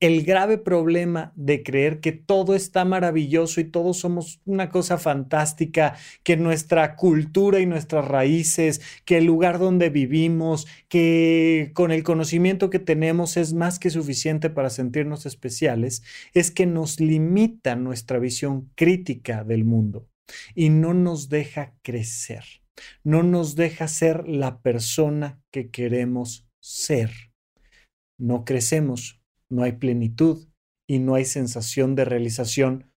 El 0.00 0.24
grave 0.24 0.58
problema 0.58 1.32
de 1.36 1.62
creer 1.62 2.00
que 2.00 2.12
todo 2.12 2.54
está 2.54 2.84
maravilloso 2.84 3.60
y 3.60 3.64
todos 3.64 3.98
somos 3.98 4.40
una 4.44 4.70
cosa 4.70 4.98
fantástica, 4.98 5.96
que 6.22 6.36
nuestra 6.36 6.96
cultura 6.96 7.60
y 7.60 7.66
nuestras 7.66 8.06
raíces, 8.06 8.80
que 9.04 9.18
el 9.18 9.24
lugar 9.24 9.58
donde 9.58 9.90
vivimos, 9.90 10.66
que 10.88 11.70
con 11.74 11.92
el 11.92 12.02
conocimiento 12.02 12.70
que 12.70 12.78
tenemos 12.78 13.36
es 13.36 13.52
más 13.52 13.78
que 13.78 13.90
suficiente 13.90 14.50
para 14.50 14.70
sentirnos 14.70 15.26
especiales, 15.26 16.02
es 16.34 16.50
que 16.50 16.66
nos 16.66 16.98
limita 16.98 17.76
nuestra 17.76 18.18
visión 18.18 18.70
crítica 18.74 19.44
del 19.44 19.64
mundo 19.64 20.08
y 20.54 20.70
no 20.70 20.94
nos 20.94 21.28
deja 21.28 21.74
crecer, 21.82 22.44
no 23.04 23.22
nos 23.22 23.56
deja 23.56 23.88
ser 23.88 24.28
la 24.28 24.60
persona 24.60 25.40
que 25.52 25.70
queremos 25.70 26.46
ser. 26.60 27.10
No 28.18 28.44
crecemos 28.44 29.18
no 29.48 29.62
hay 29.62 29.72
plenitud 29.72 30.48
y 30.86 30.98
no 30.98 31.14
hay 31.14 31.24
sensación 31.24 31.94
de 31.94 32.04
realización, 32.04 32.92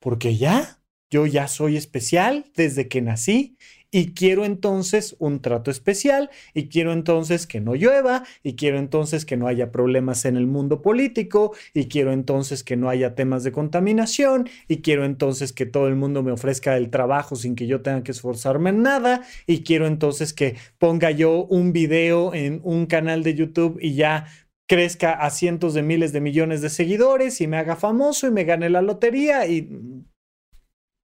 porque 0.00 0.36
ya, 0.36 0.82
yo 1.10 1.26
ya 1.26 1.48
soy 1.48 1.76
especial 1.76 2.50
desde 2.54 2.88
que 2.88 3.02
nací 3.02 3.56
y 3.92 4.14
quiero 4.14 4.44
entonces 4.44 5.14
un 5.18 5.40
trato 5.40 5.70
especial 5.70 6.30
y 6.54 6.68
quiero 6.68 6.92
entonces 6.92 7.46
que 7.46 7.60
no 7.60 7.74
llueva 7.74 8.24
y 8.42 8.54
quiero 8.54 8.78
entonces 8.78 9.26
que 9.26 9.36
no 9.36 9.46
haya 9.46 9.70
problemas 9.70 10.24
en 10.24 10.36
el 10.36 10.46
mundo 10.46 10.80
político 10.80 11.54
y 11.74 11.86
quiero 11.86 12.12
entonces 12.12 12.64
que 12.64 12.76
no 12.76 12.88
haya 12.88 13.14
temas 13.14 13.44
de 13.44 13.52
contaminación 13.52 14.48
y 14.66 14.78
quiero 14.78 15.04
entonces 15.04 15.52
que 15.52 15.66
todo 15.66 15.88
el 15.88 15.94
mundo 15.94 16.22
me 16.22 16.32
ofrezca 16.32 16.76
el 16.76 16.88
trabajo 16.90 17.36
sin 17.36 17.54
que 17.54 17.66
yo 17.66 17.82
tenga 17.82 18.02
que 18.02 18.12
esforzarme 18.12 18.70
en 18.70 18.82
nada 18.82 19.22
y 19.46 19.62
quiero 19.62 19.86
entonces 19.86 20.32
que 20.32 20.56
ponga 20.78 21.10
yo 21.10 21.44
un 21.44 21.72
video 21.74 22.32
en 22.34 22.60
un 22.64 22.86
canal 22.86 23.22
de 23.22 23.34
YouTube 23.34 23.78
y 23.80 23.94
ya 23.94 24.26
crezca 24.66 25.12
a 25.12 25.28
cientos 25.28 25.74
de 25.74 25.82
miles 25.82 26.14
de 26.14 26.22
millones 26.22 26.62
de 26.62 26.70
seguidores 26.70 27.42
y 27.42 27.46
me 27.46 27.58
haga 27.58 27.76
famoso 27.76 28.26
y 28.26 28.30
me 28.30 28.44
gane 28.44 28.70
la 28.70 28.80
lotería 28.80 29.46
y, 29.46 29.68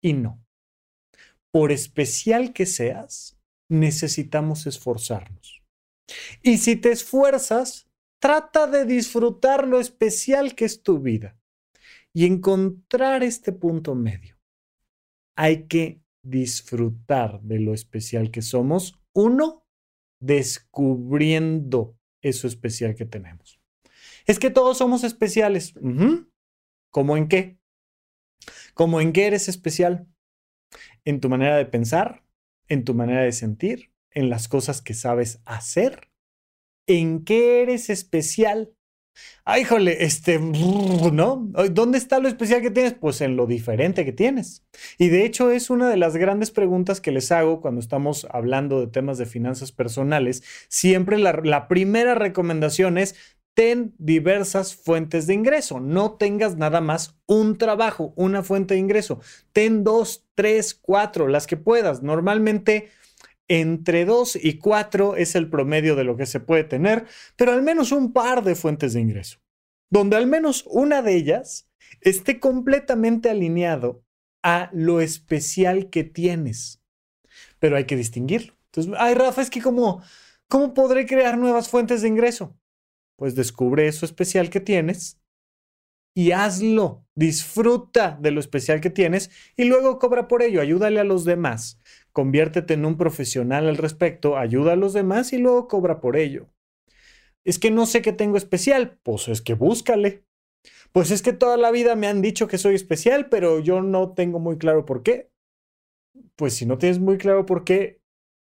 y 0.00 0.12
no. 0.12 0.45
Por 1.56 1.72
especial 1.72 2.52
que 2.52 2.66
seas, 2.66 3.40
necesitamos 3.70 4.66
esforzarnos. 4.66 5.64
Y 6.42 6.58
si 6.58 6.76
te 6.76 6.92
esfuerzas, 6.92 7.88
trata 8.20 8.66
de 8.66 8.84
disfrutar 8.84 9.66
lo 9.66 9.80
especial 9.80 10.54
que 10.54 10.66
es 10.66 10.82
tu 10.82 11.00
vida 11.00 11.40
y 12.12 12.26
encontrar 12.26 13.22
este 13.22 13.52
punto 13.52 13.94
medio. 13.94 14.38
Hay 15.34 15.66
que 15.66 16.02
disfrutar 16.22 17.40
de 17.40 17.58
lo 17.58 17.72
especial 17.72 18.30
que 18.30 18.42
somos, 18.42 19.00
uno, 19.14 19.66
descubriendo 20.20 21.98
eso 22.20 22.48
especial 22.48 22.94
que 22.94 23.06
tenemos. 23.06 23.62
Es 24.26 24.38
que 24.38 24.50
todos 24.50 24.76
somos 24.76 25.04
especiales. 25.04 25.72
¿Cómo 26.90 27.16
en 27.16 27.28
qué? 27.28 27.58
¿Cómo 28.74 29.00
en 29.00 29.14
qué 29.14 29.28
eres 29.28 29.48
especial? 29.48 30.06
En 31.06 31.20
tu 31.20 31.30
manera 31.30 31.56
de 31.56 31.64
pensar, 31.64 32.24
en 32.68 32.84
tu 32.84 32.92
manera 32.92 33.22
de 33.22 33.32
sentir, 33.32 33.92
en 34.10 34.28
las 34.28 34.48
cosas 34.48 34.82
que 34.82 34.92
sabes 34.92 35.40
hacer. 35.46 36.10
¿En 36.86 37.24
qué 37.24 37.62
eres 37.62 37.90
especial? 37.90 38.72
Ay, 39.44 39.62
híjole, 39.62 40.04
este, 40.04 40.38
¿no? 40.38 41.48
¿Dónde 41.70 41.96
está 41.96 42.18
lo 42.18 42.28
especial 42.28 42.60
que 42.60 42.70
tienes? 42.70 42.94
Pues 42.94 43.20
en 43.20 43.36
lo 43.36 43.46
diferente 43.46 44.04
que 44.04 44.12
tienes. 44.12 44.66
Y 44.98 45.08
de 45.08 45.24
hecho 45.24 45.50
es 45.50 45.70
una 45.70 45.88
de 45.88 45.96
las 45.96 46.16
grandes 46.16 46.50
preguntas 46.50 47.00
que 47.00 47.12
les 47.12 47.32
hago 47.32 47.60
cuando 47.60 47.80
estamos 47.80 48.26
hablando 48.30 48.80
de 48.80 48.88
temas 48.88 49.16
de 49.16 49.26
finanzas 49.26 49.72
personales. 49.72 50.42
Siempre 50.68 51.18
la 51.18 51.68
primera 51.68 52.14
recomendación 52.14 52.98
es, 52.98 53.14
ten 53.56 53.94
diversas 53.96 54.76
fuentes 54.76 55.26
de 55.26 55.32
ingreso. 55.32 55.80
No 55.80 56.12
tengas 56.12 56.58
nada 56.58 56.82
más 56.82 57.16
un 57.24 57.56
trabajo, 57.56 58.12
una 58.14 58.42
fuente 58.42 58.74
de 58.74 58.80
ingreso. 58.80 59.18
Ten 59.54 59.82
dos, 59.82 60.26
tres, 60.34 60.74
cuatro, 60.74 61.26
las 61.26 61.46
que 61.46 61.56
puedas. 61.56 62.02
Normalmente 62.02 62.90
entre 63.48 64.04
2 64.04 64.36
y 64.44 64.58
4 64.58 65.16
es 65.16 65.36
el 65.36 65.48
promedio 65.48 65.96
de 65.96 66.04
lo 66.04 66.18
que 66.18 66.26
se 66.26 66.38
puede 66.38 66.64
tener, 66.64 67.06
pero 67.36 67.52
al 67.52 67.62
menos 67.62 67.92
un 67.92 68.12
par 68.12 68.44
de 68.44 68.56
fuentes 68.56 68.92
de 68.92 69.00
ingreso, 69.00 69.38
donde 69.88 70.16
al 70.16 70.26
menos 70.26 70.64
una 70.66 71.00
de 71.00 71.16
ellas 71.16 71.66
esté 72.02 72.38
completamente 72.40 73.30
alineado 73.30 74.04
a 74.42 74.68
lo 74.74 75.00
especial 75.00 75.88
que 75.88 76.04
tienes. 76.04 76.82
Pero 77.58 77.76
hay 77.76 77.86
que 77.86 77.96
distinguirlo. 77.96 78.54
Entonces, 78.66 78.92
ay, 78.98 79.14
Rafa, 79.14 79.40
es 79.40 79.48
que 79.48 79.62
¿cómo, 79.62 80.02
cómo 80.46 80.74
podré 80.74 81.06
crear 81.06 81.38
nuevas 81.38 81.70
fuentes 81.70 82.02
de 82.02 82.08
ingreso? 82.08 82.54
Pues 83.16 83.34
descubre 83.34 83.86
eso 83.88 84.04
especial 84.04 84.50
que 84.50 84.60
tienes 84.60 85.20
y 86.14 86.32
hazlo. 86.32 87.04
Disfruta 87.14 88.18
de 88.20 88.30
lo 88.30 88.40
especial 88.40 88.80
que 88.80 88.90
tienes 88.90 89.30
y 89.56 89.64
luego 89.64 89.98
cobra 89.98 90.28
por 90.28 90.42
ello. 90.42 90.60
Ayúdale 90.60 91.00
a 91.00 91.04
los 91.04 91.24
demás 91.24 91.80
conviértete 92.16 92.72
en 92.72 92.86
un 92.86 92.96
profesional 92.96 93.68
al 93.68 93.76
respecto, 93.76 94.38
ayuda 94.38 94.72
a 94.72 94.76
los 94.76 94.94
demás 94.94 95.34
y 95.34 95.36
luego 95.36 95.68
cobra 95.68 96.00
por 96.00 96.16
ello. 96.16 96.48
Es 97.44 97.58
que 97.58 97.70
no 97.70 97.84
sé 97.84 98.00
qué 98.00 98.14
tengo 98.14 98.38
especial, 98.38 98.98
pues 99.02 99.28
es 99.28 99.42
que 99.42 99.52
búscale. 99.52 100.24
Pues 100.92 101.10
es 101.10 101.20
que 101.20 101.34
toda 101.34 101.58
la 101.58 101.70
vida 101.70 101.94
me 101.94 102.06
han 102.06 102.22
dicho 102.22 102.48
que 102.48 102.56
soy 102.56 102.74
especial, 102.74 103.28
pero 103.28 103.60
yo 103.60 103.82
no 103.82 104.14
tengo 104.14 104.38
muy 104.38 104.56
claro 104.56 104.86
por 104.86 105.02
qué. 105.02 105.30
Pues 106.36 106.54
si 106.54 106.64
no 106.64 106.78
tienes 106.78 107.00
muy 107.00 107.18
claro 107.18 107.44
por 107.44 107.64
qué, 107.64 108.00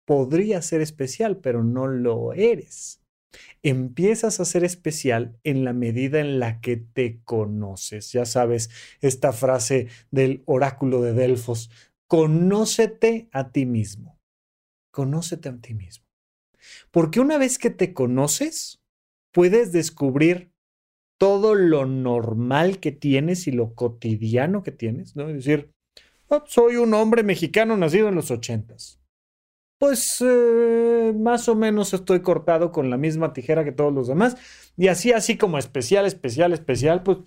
podría 0.06 0.60
ser 0.60 0.80
especial, 0.80 1.36
pero 1.36 1.62
no 1.62 1.86
lo 1.86 2.32
eres. 2.32 3.00
Empiezas 3.62 4.40
a 4.40 4.44
ser 4.44 4.64
especial 4.64 5.38
en 5.44 5.64
la 5.64 5.72
medida 5.72 6.20
en 6.20 6.38
la 6.38 6.60
que 6.60 6.76
te 6.76 7.20
conoces. 7.24 8.12
Ya 8.12 8.24
sabes, 8.24 8.70
esta 9.00 9.32
frase 9.32 9.88
del 10.10 10.42
oráculo 10.46 11.02
de 11.02 11.12
Delfos, 11.12 11.70
conócete 12.06 13.28
a 13.32 13.52
ti 13.52 13.66
mismo. 13.66 14.20
Conócete 14.90 15.48
a 15.48 15.56
ti 15.56 15.74
mismo. 15.74 16.06
Porque 16.90 17.20
una 17.20 17.38
vez 17.38 17.58
que 17.58 17.70
te 17.70 17.92
conoces, 17.92 18.82
puedes 19.32 19.72
descubrir 19.72 20.52
todo 21.18 21.54
lo 21.54 21.86
normal 21.86 22.80
que 22.80 22.92
tienes 22.92 23.46
y 23.46 23.52
lo 23.52 23.74
cotidiano 23.74 24.62
que 24.62 24.72
tienes, 24.72 25.14
¿no? 25.14 25.28
Es 25.28 25.36
decir, 25.36 25.72
oh, 26.26 26.42
soy 26.46 26.76
un 26.76 26.94
hombre 26.94 27.22
mexicano 27.22 27.76
nacido 27.76 28.08
en 28.08 28.16
los 28.16 28.30
ochentas. 28.30 29.01
Pues 29.82 30.18
eh, 30.20 31.12
más 31.18 31.48
o 31.48 31.56
menos 31.56 31.92
estoy 31.92 32.22
cortado 32.22 32.70
con 32.70 32.88
la 32.88 32.96
misma 32.96 33.32
tijera 33.32 33.64
que 33.64 33.72
todos 33.72 33.92
los 33.92 34.06
demás. 34.06 34.36
Y 34.76 34.86
así, 34.86 35.10
así 35.12 35.36
como 35.36 35.58
especial, 35.58 36.06
especial, 36.06 36.52
especial, 36.52 37.02
pues 37.02 37.18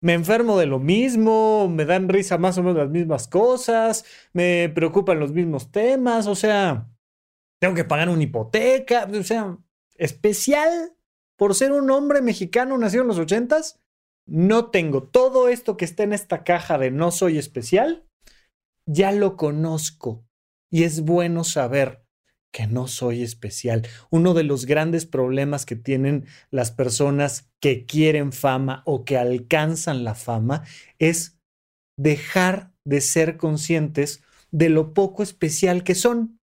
me 0.00 0.12
enfermo 0.12 0.56
de 0.60 0.66
lo 0.66 0.78
mismo, 0.78 1.68
me 1.68 1.84
dan 1.86 2.08
risa 2.08 2.38
más 2.38 2.56
o 2.56 2.62
menos 2.62 2.78
las 2.78 2.90
mismas 2.90 3.26
cosas, 3.26 4.04
me 4.32 4.70
preocupan 4.72 5.18
los 5.18 5.32
mismos 5.32 5.72
temas, 5.72 6.28
o 6.28 6.36
sea, 6.36 6.88
tengo 7.58 7.74
que 7.74 7.82
pagar 7.82 8.10
una 8.10 8.22
hipoteca, 8.22 9.08
o 9.12 9.22
sea, 9.24 9.58
especial 9.96 10.92
por 11.34 11.56
ser 11.56 11.72
un 11.72 11.90
hombre 11.90 12.22
mexicano 12.22 12.78
nacido 12.78 13.02
en 13.02 13.08
los 13.08 13.18
ochentas, 13.18 13.80
no 14.24 14.70
tengo 14.70 15.02
todo 15.02 15.48
esto 15.48 15.76
que 15.76 15.84
está 15.84 16.04
en 16.04 16.12
esta 16.12 16.44
caja 16.44 16.78
de 16.78 16.92
no 16.92 17.10
soy 17.10 17.38
especial, 17.38 18.06
ya 18.86 19.10
lo 19.10 19.36
conozco 19.36 20.27
y 20.70 20.84
es 20.84 21.02
bueno 21.02 21.44
saber 21.44 22.02
que 22.50 22.66
no 22.66 22.88
soy 22.88 23.22
especial. 23.22 23.86
Uno 24.10 24.34
de 24.34 24.42
los 24.42 24.66
grandes 24.66 25.06
problemas 25.06 25.66
que 25.66 25.76
tienen 25.76 26.26
las 26.50 26.70
personas 26.70 27.50
que 27.60 27.84
quieren 27.84 28.32
fama 28.32 28.82
o 28.86 29.04
que 29.04 29.16
alcanzan 29.18 30.04
la 30.04 30.14
fama 30.14 30.64
es 30.98 31.38
dejar 31.96 32.72
de 32.84 33.00
ser 33.00 33.36
conscientes 33.36 34.22
de 34.50 34.70
lo 34.70 34.94
poco 34.94 35.22
especial 35.22 35.84
que 35.84 35.94
son. 35.94 36.40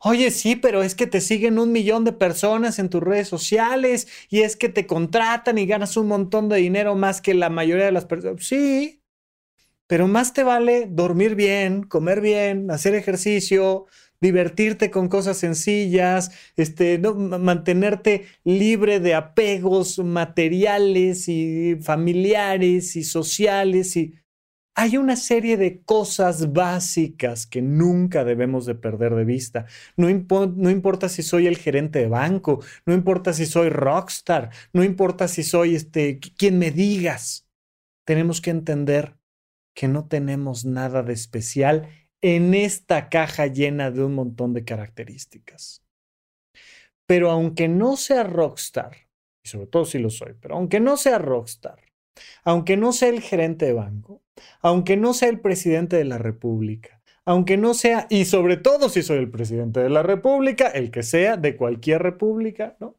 Oye, 0.00 0.30
sí, 0.30 0.56
pero 0.56 0.82
es 0.82 0.94
que 0.94 1.06
te 1.06 1.20
siguen 1.20 1.58
un 1.58 1.72
millón 1.72 2.04
de 2.04 2.12
personas 2.12 2.78
en 2.78 2.90
tus 2.90 3.02
redes 3.02 3.28
sociales 3.28 4.08
y 4.28 4.40
es 4.40 4.56
que 4.56 4.68
te 4.68 4.86
contratan 4.86 5.58
y 5.58 5.66
ganas 5.66 5.96
un 5.96 6.08
montón 6.08 6.48
de 6.48 6.56
dinero 6.56 6.94
más 6.94 7.20
que 7.20 7.34
la 7.34 7.48
mayoría 7.48 7.86
de 7.86 7.92
las 7.92 8.04
personas. 8.04 8.44
Sí, 8.44 9.03
pero 9.86 10.08
más 10.08 10.32
te 10.32 10.42
vale 10.42 10.86
dormir 10.90 11.34
bien, 11.34 11.82
comer 11.82 12.20
bien, 12.20 12.70
hacer 12.70 12.94
ejercicio, 12.94 13.86
divertirte 14.20 14.90
con 14.90 15.08
cosas 15.08 15.36
sencillas, 15.36 16.30
este, 16.56 16.98
mantenerte 16.98 18.24
libre 18.44 19.00
de 19.00 19.14
apegos 19.14 19.98
materiales 19.98 21.28
y 21.28 21.76
familiares 21.82 22.96
y 22.96 23.04
sociales 23.04 23.96
y 23.96 24.14
hay 24.76 24.96
una 24.96 25.14
serie 25.14 25.56
de 25.56 25.82
cosas 25.82 26.52
básicas 26.52 27.46
que 27.46 27.62
nunca 27.62 28.24
debemos 28.24 28.66
de 28.66 28.74
perder 28.74 29.14
de 29.14 29.24
vista. 29.24 29.66
No, 29.96 30.08
no, 30.08 30.70
importa 30.70 31.08
si 31.08 31.22
soy 31.22 31.46
el 31.46 31.58
gerente 31.58 32.00
de 32.00 32.08
banco, 32.08 32.60
no 32.84 32.92
importa 32.92 33.32
si 33.32 33.46
soy 33.46 33.68
rockstar, 33.68 34.50
no 34.72 34.82
importa 34.82 35.28
si 35.28 35.44
soy 35.44 35.76
este, 35.76 36.18
quien 36.18 36.58
me 36.58 36.72
digas. 36.72 37.46
Tenemos 38.04 38.40
que 38.40 38.50
entender 38.50 39.16
que 39.74 39.88
no 39.88 40.06
tenemos 40.06 40.64
nada 40.64 41.02
de 41.02 41.12
especial 41.12 41.88
en 42.22 42.54
esta 42.54 43.08
caja 43.08 43.48
llena 43.48 43.90
de 43.90 44.02
un 44.02 44.14
montón 44.14 44.54
de 44.54 44.64
características. 44.64 45.84
Pero 47.06 47.30
aunque 47.30 47.68
no 47.68 47.96
sea 47.96 48.22
rockstar, 48.22 48.96
y 49.44 49.48
sobre 49.48 49.66
todo 49.66 49.84
si 49.84 49.98
lo 49.98 50.08
soy, 50.08 50.34
pero 50.40 50.54
aunque 50.54 50.80
no 50.80 50.96
sea 50.96 51.18
rockstar, 51.18 51.80
aunque 52.44 52.76
no 52.76 52.92
sea 52.92 53.10
el 53.10 53.20
gerente 53.20 53.66
de 53.66 53.74
banco, 53.74 54.22
aunque 54.62 54.96
no 54.96 55.12
sea 55.12 55.28
el 55.28 55.40
presidente 55.40 55.96
de 55.96 56.04
la 56.04 56.18
República, 56.18 57.02
aunque 57.26 57.56
no 57.56 57.74
sea, 57.74 58.06
y 58.10 58.24
sobre 58.24 58.56
todo 58.56 58.88
si 58.88 59.02
soy 59.02 59.18
el 59.18 59.30
presidente 59.30 59.80
de 59.80 59.90
la 59.90 60.02
República, 60.02 60.68
el 60.68 60.90
que 60.90 61.02
sea 61.02 61.36
de 61.36 61.56
cualquier 61.56 62.02
república, 62.02 62.76
¿no? 62.80 62.98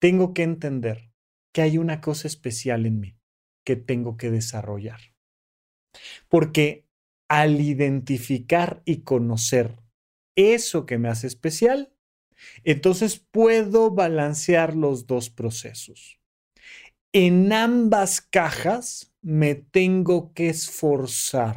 Tengo 0.00 0.32
que 0.32 0.42
entender 0.42 1.10
que 1.52 1.62
hay 1.62 1.78
una 1.78 2.00
cosa 2.00 2.28
especial 2.28 2.86
en 2.86 3.00
mí 3.00 3.16
que 3.64 3.76
tengo 3.76 4.16
que 4.16 4.30
desarrollar. 4.30 5.00
Porque 6.28 6.86
al 7.28 7.60
identificar 7.60 8.82
y 8.84 9.02
conocer 9.02 9.76
eso 10.36 10.86
que 10.86 10.98
me 10.98 11.08
hace 11.08 11.26
especial, 11.26 11.92
entonces 12.64 13.18
puedo 13.30 13.90
balancear 13.90 14.74
los 14.74 15.06
dos 15.06 15.30
procesos. 15.30 16.20
En 17.12 17.52
ambas 17.52 18.20
cajas 18.20 19.12
me 19.20 19.54
tengo 19.54 20.32
que 20.32 20.48
esforzar. 20.48 21.56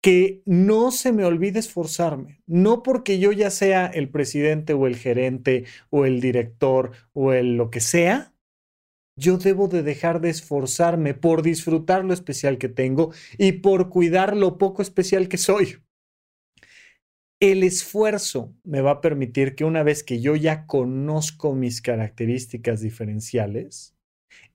Que 0.00 0.42
no 0.44 0.92
se 0.92 1.10
me 1.10 1.24
olvide 1.24 1.58
esforzarme, 1.58 2.40
no 2.46 2.84
porque 2.84 3.18
yo 3.18 3.32
ya 3.32 3.50
sea 3.50 3.86
el 3.86 4.08
presidente 4.08 4.72
o 4.72 4.86
el 4.86 4.96
gerente 4.96 5.64
o 5.90 6.04
el 6.04 6.20
director 6.20 6.92
o 7.12 7.32
el 7.32 7.56
lo 7.56 7.70
que 7.70 7.80
sea, 7.80 8.32
yo 9.16 9.38
debo 9.38 9.68
de 9.68 9.82
dejar 9.82 10.20
de 10.20 10.30
esforzarme 10.30 11.14
por 11.14 11.42
disfrutar 11.42 12.04
lo 12.04 12.12
especial 12.12 12.58
que 12.58 12.68
tengo 12.68 13.12
y 13.38 13.52
por 13.52 13.88
cuidar 13.88 14.36
lo 14.36 14.58
poco 14.58 14.82
especial 14.82 15.28
que 15.28 15.38
soy. 15.38 15.78
El 17.40 17.62
esfuerzo 17.62 18.54
me 18.64 18.80
va 18.80 18.92
a 18.92 19.00
permitir 19.00 19.54
que 19.54 19.64
una 19.64 19.82
vez 19.82 20.02
que 20.02 20.20
yo 20.20 20.36
ya 20.36 20.66
conozco 20.66 21.54
mis 21.54 21.82
características 21.82 22.80
diferenciales, 22.80 23.94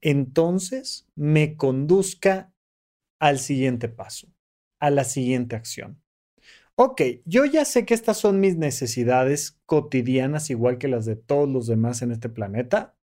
entonces 0.02 1.08
me 1.16 1.56
conduzca 1.56 2.54
al 3.20 3.40
siguiente 3.40 3.88
paso, 3.88 4.34
a 4.80 4.90
la 4.90 5.04
siguiente 5.04 5.56
acción. 5.56 6.02
Ok, 6.76 7.02
yo 7.26 7.46
ya 7.46 7.66
sé 7.66 7.86
que 7.86 7.94
estas 7.94 8.18
son 8.18 8.40
mis 8.40 8.58
necesidades 8.58 9.60
cotidianas, 9.68 10.50
igual 10.50 10.80
que 10.80 10.88
las 10.88 11.06
de 11.06 11.16
todos 11.16 11.48
los 11.48 11.68
demás 11.68 12.02
en 12.02 12.12
este 12.12 12.30
planeta. 12.30 12.96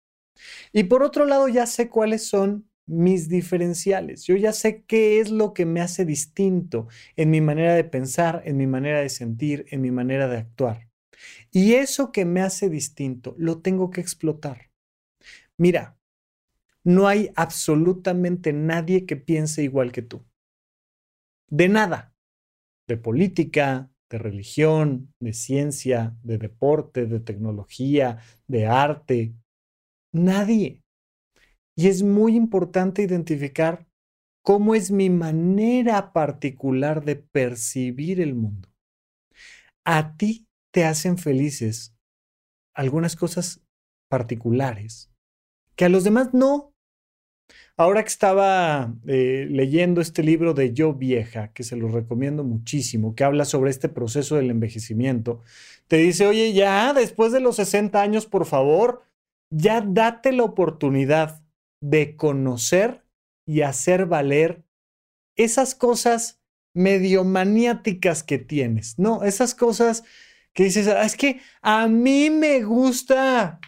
Y 0.73 0.85
por 0.85 1.03
otro 1.03 1.25
lado, 1.27 1.49
ya 1.49 1.67
sé 1.67 1.89
cuáles 1.89 2.27
son 2.29 2.69
mis 2.87 3.29
diferenciales. 3.29 4.25
Yo 4.25 4.37
ya 4.37 4.53
sé 4.53 4.85
qué 4.85 5.21
es 5.21 5.31
lo 5.31 5.55
que 5.55 5.67
me 5.67 5.81
hace 5.81 6.05
distinto 6.05 6.89
en 7.17 7.31
mi 7.31 7.41
manera 7.41 7.75
de 7.75 7.85
pensar, 7.85 8.43
en 8.45 8.57
mi 8.57 8.67
manera 8.67 9.01
de 9.01 9.09
sentir, 9.09 9.67
en 9.71 9.81
mi 9.81 9.91
manera 9.91 10.29
de 10.29 10.39
actuar. 10.39 10.89
Y 11.51 11.75
eso 11.75 12.13
que 12.13 12.25
me 12.25 12.43
hace 12.43 12.69
distinto 12.69 13.35
lo 13.39 13.61
tengo 13.61 13.91
que 13.91 14.01
explotar. 14.01 14.71
Mira, 15.57 15.99
no 16.85 17.09
hay 17.09 17.31
absolutamente 17.35 18.53
nadie 18.53 19.07
que 19.07 19.17
piense 19.17 19.63
igual 19.63 19.91
que 19.91 20.03
tú. 20.03 20.25
De 21.49 21.69
nada. 21.69 22.15
De 22.87 22.97
política, 22.97 23.91
de 24.09 24.19
religión, 24.19 25.13
de 25.19 25.33
ciencia, 25.33 26.17
de 26.23 26.39
deporte, 26.39 27.07
de 27.07 27.21
tecnología, 27.21 28.19
de 28.47 28.67
arte. 28.67 29.35
Nadie. 30.13 30.83
Y 31.77 31.89
es 31.89 32.03
muy 32.03 32.37
importante 32.37 33.03
identificar 33.03 33.87
cómo 34.43 34.75
es 34.75 34.91
mi 34.91 35.11
manera 35.11 36.13
particular 36.13 37.05
de 37.05 37.17
percibir 37.17 38.21
el 38.21 38.35
mundo. 38.35 38.69
A 39.85 40.17
ti 40.17 40.47
te 40.73 40.85
hacen 40.85 41.19
felices 41.19 41.95
algunas 42.75 43.17
cosas 43.17 43.61
particulares 44.09 45.11
que 45.77 45.85
a 45.85 45.89
los 45.89 46.05
demás 46.05 46.33
no. 46.33 46.73
Ahora 47.77 48.03
que 48.03 48.09
estaba 48.09 48.95
eh, 49.07 49.47
leyendo 49.51 50.01
este 50.01 50.23
libro 50.23 50.55
de 50.55 50.73
Yo 50.73 50.95
Vieja, 50.95 51.53
que 51.53 51.63
se 51.63 51.77
lo 51.77 51.89
recomiendo 51.89 52.43
muchísimo, 52.43 53.15
que 53.15 53.23
habla 53.23 53.45
sobre 53.45 53.71
este 53.71 53.89
proceso 53.89 54.37
del 54.37 54.51
envejecimiento, 54.51 55.43
te 55.87 55.99
dice, 55.99 56.27
oye, 56.27 56.53
ya 56.55 56.93
después 56.95 57.33
de 57.33 57.41
los 57.41 57.57
60 57.57 58.01
años, 58.01 58.27
por 58.27 58.47
favor, 58.47 59.03
ya 59.51 59.81
date 59.81 60.33
la 60.33 60.45
oportunidad 60.45 61.43
de 61.81 62.17
conocer 62.17 63.05
y 63.47 63.63
hacer 63.63 64.07
valer 64.07 64.65
esas 65.37 65.75
cosas 65.75 66.41
medio 66.75 67.25
maniáticas 67.25 68.23
que 68.23 68.39
tienes, 68.39 68.99
¿no? 68.99 69.23
Esas 69.23 69.55
cosas 69.55 70.05
que 70.53 70.65
dices, 70.65 70.89
ah, 70.89 71.05
es 71.05 71.17
que 71.17 71.41
a 71.63 71.89
mí 71.89 72.31
me 72.31 72.63
gusta 72.63 73.61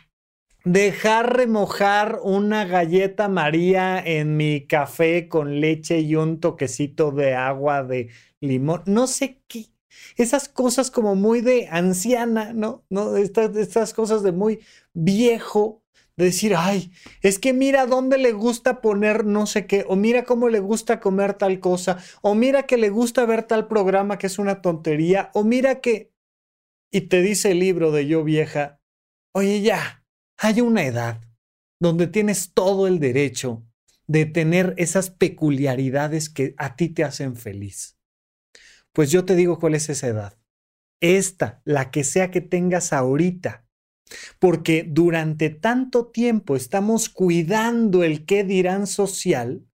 dejar 0.65 1.37
remojar 1.37 2.19
una 2.23 2.65
galleta 2.65 3.29
María 3.29 3.99
en 4.05 4.37
mi 4.37 4.67
café 4.67 5.29
con 5.29 5.61
leche 5.61 6.01
y 6.01 6.17
un 6.17 6.41
toquecito 6.41 7.11
de 7.11 7.35
agua 7.35 7.83
de 7.85 8.11
limón, 8.41 8.83
no 8.87 9.07
sé 9.07 9.43
qué. 9.49 9.67
Esas 10.17 10.49
cosas 10.49 10.91
como 10.91 11.15
muy 11.15 11.41
de 11.41 11.69
anciana, 11.71 12.53
¿no? 12.53 12.85
¿No? 12.91 13.17
Estas, 13.17 13.57
estas 13.57 13.95
cosas 13.95 14.23
de 14.23 14.33
muy 14.33 14.61
viejo, 14.93 15.83
de 16.17 16.27
decir, 16.27 16.55
ay, 16.57 16.91
es 17.23 17.39
que 17.39 17.53
mira 17.53 17.87
dónde 17.87 18.19
le 18.19 18.33
gusta 18.33 18.81
poner 18.81 19.25
no 19.25 19.47
sé 19.47 19.67
qué, 19.67 19.85
o 19.89 19.95
mira 19.95 20.25
cómo 20.25 20.49
le 20.49 20.59
gusta 20.59 20.99
comer 20.99 21.35
tal 21.35 21.61
cosa, 21.61 21.99
o 22.23 22.35
mira 22.35 22.65
que 22.65 22.77
le 22.77 22.91
gusta 22.91 23.25
ver 23.25 23.45
tal 23.45 23.69
programa 23.69 24.19
que 24.19 24.27
es 24.27 24.39
una 24.39 24.61
tontería, 24.61 25.31
o 25.35 25.45
mira 25.45 25.81
que... 25.81 26.13
Y 26.91 27.03
te 27.03 27.21
dice 27.23 27.53
el 27.53 27.61
libro 27.61 27.93
de 27.93 28.07
yo 28.07 28.25
vieja, 28.25 28.81
oye 29.33 29.61
ya, 29.61 30.05
hay 30.39 30.61
una 30.61 30.85
edad 30.85 31.21
donde 31.81 32.07
tienes 32.07 32.53
todo 32.55 32.87
el 32.87 32.99
derecho 32.99 33.65
de 34.09 34.25
tener 34.25 34.75
esas 34.79 35.11
peculiaridades 35.11 36.31
que 36.31 36.55
a 36.57 36.77
ti 36.77 36.89
te 36.89 37.05
hacen 37.05 37.37
feliz. 37.37 37.98
Pues 38.93 39.11
yo 39.11 39.25
te 39.25 39.37
digo 39.37 39.59
cuál 39.59 39.75
es 39.75 39.89
esa 39.89 40.09
edad. 40.09 40.39
Esta, 41.01 41.63
la 41.65 41.91
que 41.91 42.05
sea 42.05 42.31
que 42.31 42.41
tengas 42.41 42.93
ahorita, 42.93 43.67
porque 44.39 44.85
durante 44.89 45.51
tanto 45.51 46.07
tiempo 46.07 46.57
estamos 46.57 47.09
cuidando 47.09 48.03
el 48.03 48.25
qué 48.25 48.45
dirán 48.45 48.87
social 48.87 49.65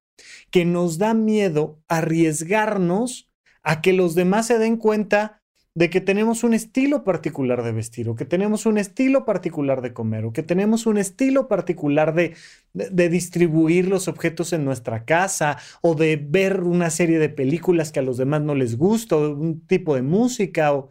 que 0.51 0.65
nos 0.65 0.99
da 0.99 1.15
miedo 1.15 1.83
arriesgarnos 1.89 3.31
a 3.63 3.81
que 3.81 3.93
los 3.93 4.15
demás 4.15 4.47
se 4.47 4.59
den 4.59 4.77
cuenta 4.77 5.44
de 5.77 5.91
que 5.91 6.01
tenemos 6.01 6.45
un 6.45 6.55
estilo 6.55 7.03
particular 7.03 7.65
de 7.65 7.73
vestir 7.73 8.09
o 8.09 8.15
que 8.15 8.25
tenemos 8.25 8.65
un 8.65 8.79
estilo 8.79 9.25
particular 9.25 9.83
de 9.83 9.93
comer 9.93 10.25
o 10.25 10.33
que 10.33 10.45
tenemos 10.45 10.87
un 10.87 10.99
estilo 10.99 11.49
particular 11.49 12.15
de, 12.15 12.37
de, 12.73 13.09
distribuir 13.09 13.89
los 13.89 14.07
objetos 14.07 14.53
en 14.53 14.65
nuestra 14.65 15.05
casa 15.05 15.59
o 15.83 15.97
de 15.97 16.17
ver 16.17 16.63
una 16.63 16.91
serie 16.91 17.19
de 17.19 17.29
películas 17.29 17.91
que 17.91 17.99
a 17.99 18.05
los 18.05 18.19
demás 18.19 18.43
no 18.43 18.55
les 18.55 18.79
gusta 18.79 19.17
o 19.17 19.35
un 19.35 19.67
tipo 19.67 19.97
de 19.97 20.03
música 20.03 20.73
o, 20.73 20.91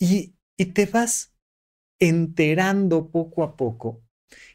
y, 0.00 0.34
y 0.56 0.66
te 0.66 0.86
vas 0.86 1.32
enterando 2.00 3.10
poco 3.10 3.44
a 3.44 3.56
poco 3.56 4.02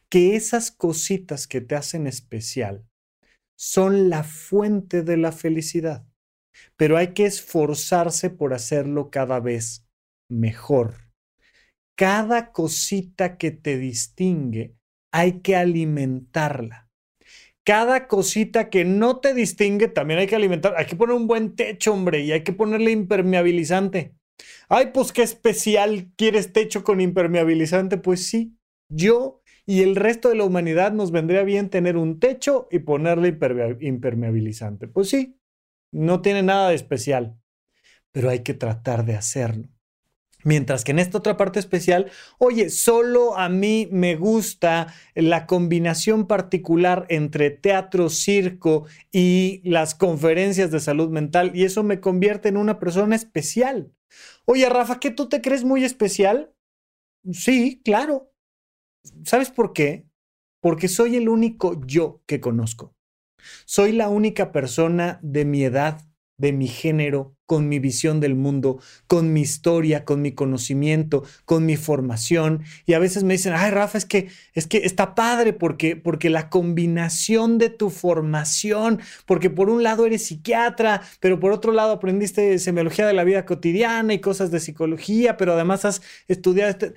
que 0.09 0.36
esas 0.36 0.72
cositas 0.72 1.47
que 1.47 1.61
te 1.61 1.76
hacen 1.76 2.05
especial 2.05 2.86
son 3.55 4.09
la 4.09 4.24
fuente 4.24 5.03
de 5.03 5.18
la 5.18 5.32
felicidad, 5.32 6.05
pero 6.75 6.97
hay 6.97 7.13
que 7.13 7.25
esforzarse 7.25 8.29
por 8.29 8.53
hacerlo 8.53 9.09
cada 9.09 9.39
vez 9.39 9.87
mejor. 10.29 10.95
Cada 11.95 12.51
cosita 12.51 13.37
que 13.37 13.51
te 13.51 13.77
distingue 13.77 14.75
hay 15.11 15.41
que 15.41 15.55
alimentarla. 15.55 16.89
Cada 17.65 18.07
cosita 18.07 18.69
que 18.69 18.83
no 18.83 19.19
te 19.19 19.33
distingue 19.33 19.87
también 19.87 20.19
hay 20.19 20.27
que 20.27 20.35
alimentar. 20.35 20.73
Hay 20.75 20.85
que 20.85 20.95
poner 20.95 21.15
un 21.15 21.27
buen 21.27 21.55
techo, 21.55 21.93
hombre, 21.93 22.21
y 22.21 22.31
hay 22.31 22.43
que 22.43 22.51
ponerle 22.51 22.91
impermeabilizante. 22.91 24.15
Ay, 24.67 24.89
pues 24.93 25.11
qué 25.13 25.21
especial, 25.21 26.11
¿quieres 26.17 26.51
techo 26.51 26.83
con 26.83 26.99
impermeabilizante? 26.99 27.97
Pues 27.97 28.27
sí, 28.27 28.57
yo 28.89 29.41
y 29.65 29.81
el 29.81 29.95
resto 29.95 30.29
de 30.29 30.35
la 30.35 30.43
humanidad 30.43 30.91
nos 30.91 31.11
vendría 31.11 31.43
bien 31.43 31.69
tener 31.69 31.95
un 31.95 32.19
techo 32.19 32.67
y 32.69 32.79
ponerle 32.79 33.37
impermeabilizante. 33.79 34.87
Pues 34.87 35.09
sí, 35.09 35.37
no 35.93 36.21
tiene 36.21 36.43
nada 36.43 36.69
de 36.69 36.75
especial, 36.75 37.39
pero 38.11 38.29
hay 38.29 38.39
que 38.39 38.53
tratar 38.53 39.05
de 39.05 39.15
hacerlo. 39.15 39.69
Mientras 40.43 40.83
que 40.83 40.91
en 40.91 40.99
esta 40.99 41.17
otra 41.17 41.37
parte 41.37 41.59
especial, 41.59 42.11
oye, 42.37 42.69
solo 42.69 43.37
a 43.37 43.47
mí 43.47 43.87
me 43.91 44.15
gusta 44.15 44.93
la 45.15 45.45
combinación 45.45 46.27
particular 46.27 47.05
entre 47.09 47.49
teatro, 47.49 48.09
circo 48.09 48.85
y 49.11 49.61
las 49.63 49.95
conferencias 49.95 50.69
de 50.69 50.81
salud 50.81 51.09
mental 51.09 51.51
y 51.53 51.63
eso 51.63 51.83
me 51.83 52.01
convierte 52.01 52.49
en 52.49 52.57
una 52.57 52.79
persona 52.79 53.15
especial. 53.15 53.93
Oye, 54.45 54.67
Rafa, 54.67 54.99
¿qué 54.99 55.11
tú 55.11 55.29
te 55.29 55.41
crees 55.41 55.63
muy 55.63 55.85
especial? 55.85 56.53
Sí, 57.31 57.81
claro. 57.83 58.33
¿Sabes 59.23 59.49
por 59.49 59.71
qué? 59.71 60.05
Porque 60.59 60.87
soy 60.89 61.15
el 61.15 61.29
único 61.29 61.81
yo 61.85 62.21
que 62.25 62.41
conozco. 62.41 62.95
Soy 63.65 63.91
la 63.91 64.09
única 64.09 64.51
persona 64.51 65.19
de 65.21 65.45
mi 65.45 65.63
edad 65.63 66.01
de 66.37 66.51
mi 66.51 66.67
género, 66.67 67.37
con 67.45 67.69
mi 67.69 67.79
visión 67.79 68.19
del 68.19 68.35
mundo, 68.35 68.79
con 69.07 69.33
mi 69.33 69.41
historia, 69.41 70.03
con 70.03 70.21
mi 70.21 70.33
conocimiento, 70.33 71.23
con 71.45 71.65
mi 71.65 71.77
formación. 71.77 72.63
Y 72.85 72.93
a 72.93 72.99
veces 72.99 73.23
me 73.23 73.35
dicen, 73.35 73.53
ay, 73.55 73.71
Rafa, 73.71 73.97
es 73.97 74.05
que, 74.05 74.29
es 74.53 74.65
que 74.65 74.79
está 74.79 75.13
padre 75.15 75.53
porque, 75.53 75.95
porque 75.95 76.29
la 76.29 76.49
combinación 76.49 77.59
de 77.59 77.69
tu 77.69 77.89
formación, 77.89 78.99
porque 79.25 79.49
por 79.49 79.69
un 79.69 79.83
lado 79.83 80.05
eres 80.05 80.25
psiquiatra, 80.25 81.01
pero 81.19 81.39
por 81.39 81.51
otro 81.51 81.71
lado 81.71 81.91
aprendiste 81.91 82.57
semiología 82.59 83.05
de 83.05 83.13
la 83.13 83.23
vida 83.23 83.45
cotidiana 83.45 84.13
y 84.13 84.19
cosas 84.19 84.49
de 84.51 84.59
psicología, 84.59 85.37
pero 85.37 85.53
además 85.53 85.85
has 85.85 86.01
estudiado... 86.27 86.71
Este... 86.71 86.93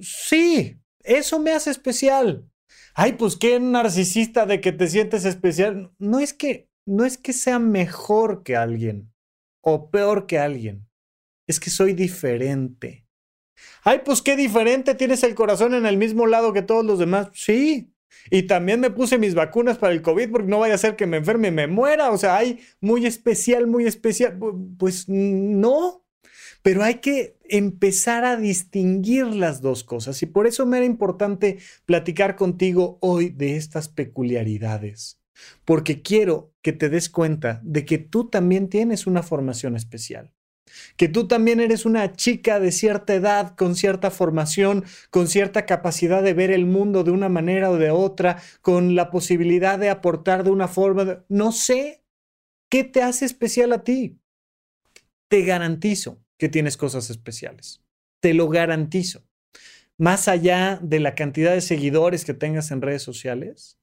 Sí, 0.00 0.78
eso 1.00 1.40
me 1.40 1.52
hace 1.52 1.70
especial. 1.70 2.44
Ay, 2.98 3.12
pues 3.12 3.36
qué 3.36 3.60
narcisista 3.60 4.46
de 4.46 4.62
que 4.62 4.72
te 4.72 4.88
sientes 4.88 5.26
especial. 5.26 5.92
No 5.98 6.18
es 6.18 6.32
que 6.32 6.70
no 6.86 7.04
es 7.04 7.18
que 7.18 7.34
sea 7.34 7.58
mejor 7.58 8.42
que 8.42 8.56
alguien 8.56 9.12
o 9.60 9.90
peor 9.90 10.26
que 10.26 10.38
alguien, 10.38 10.88
es 11.46 11.60
que 11.60 11.68
soy 11.68 11.92
diferente. 11.92 13.04
Ay, 13.84 14.00
pues 14.04 14.22
qué 14.22 14.34
diferente, 14.34 14.94
tienes 14.94 15.22
el 15.24 15.34
corazón 15.34 15.74
en 15.74 15.84
el 15.84 15.98
mismo 15.98 16.26
lado 16.26 16.54
que 16.54 16.62
todos 16.62 16.86
los 16.86 16.98
demás. 16.98 17.28
Sí. 17.34 17.92
Y 18.30 18.44
también 18.44 18.80
me 18.80 18.90
puse 18.90 19.18
mis 19.18 19.34
vacunas 19.34 19.76
para 19.76 19.92
el 19.92 20.00
COVID 20.00 20.30
porque 20.30 20.48
no 20.48 20.60
vaya 20.60 20.74
a 20.74 20.78
ser 20.78 20.96
que 20.96 21.06
me 21.06 21.18
enferme 21.18 21.48
y 21.48 21.52
me 21.52 21.66
muera. 21.66 22.10
O 22.12 22.16
sea, 22.16 22.36
hay 22.36 22.60
muy 22.80 23.04
especial, 23.04 23.66
muy 23.66 23.84
especial. 23.84 24.38
Pues 24.78 25.06
no. 25.06 26.05
Pero 26.62 26.82
hay 26.82 26.96
que 26.96 27.36
empezar 27.48 28.24
a 28.24 28.36
distinguir 28.36 29.26
las 29.26 29.60
dos 29.60 29.84
cosas. 29.84 30.22
Y 30.22 30.26
por 30.26 30.46
eso 30.46 30.66
me 30.66 30.78
era 30.78 30.86
importante 30.86 31.58
platicar 31.84 32.36
contigo 32.36 32.98
hoy 33.00 33.30
de 33.30 33.56
estas 33.56 33.88
peculiaridades 33.88 35.20
porque 35.64 36.02
quiero 36.02 36.52
que 36.62 36.72
te 36.72 36.88
des 36.88 37.08
cuenta 37.08 37.60
de 37.62 37.84
que 37.84 37.98
tú 37.98 38.28
también 38.28 38.68
tienes 38.68 39.06
una 39.06 39.22
formación 39.22 39.76
especial, 39.76 40.32
que 40.96 41.08
tú 41.08 41.28
también 41.28 41.60
eres 41.60 41.86
una 41.86 42.12
chica 42.12 42.60
de 42.60 42.72
cierta 42.72 43.14
edad, 43.14 43.54
con 43.56 43.76
cierta 43.76 44.10
formación, 44.10 44.84
con 45.10 45.28
cierta 45.28 45.66
capacidad 45.66 46.22
de 46.22 46.34
ver 46.34 46.50
el 46.50 46.66
mundo 46.66 47.04
de 47.04 47.12
una 47.12 47.28
manera 47.28 47.70
o 47.70 47.76
de 47.76 47.90
otra, 47.90 48.42
con 48.62 48.94
la 48.94 49.10
posibilidad 49.10 49.78
de 49.78 49.90
aportar 49.90 50.44
de 50.44 50.50
una 50.50 50.68
forma, 50.68 51.24
no 51.28 51.52
sé, 51.52 52.02
¿qué 52.68 52.84
te 52.84 53.02
hace 53.02 53.24
especial 53.24 53.72
a 53.72 53.84
ti? 53.84 54.18
Te 55.28 55.42
garantizo 55.42 56.22
que 56.38 56.48
tienes 56.48 56.76
cosas 56.76 57.10
especiales, 57.10 57.82
te 58.20 58.34
lo 58.34 58.48
garantizo. 58.48 59.26
Más 59.98 60.28
allá 60.28 60.78
de 60.82 61.00
la 61.00 61.14
cantidad 61.14 61.52
de 61.52 61.60
seguidores 61.60 62.24
que 62.24 62.34
tengas 62.34 62.70
en 62.70 62.82
redes 62.82 63.02
sociales, 63.02 63.78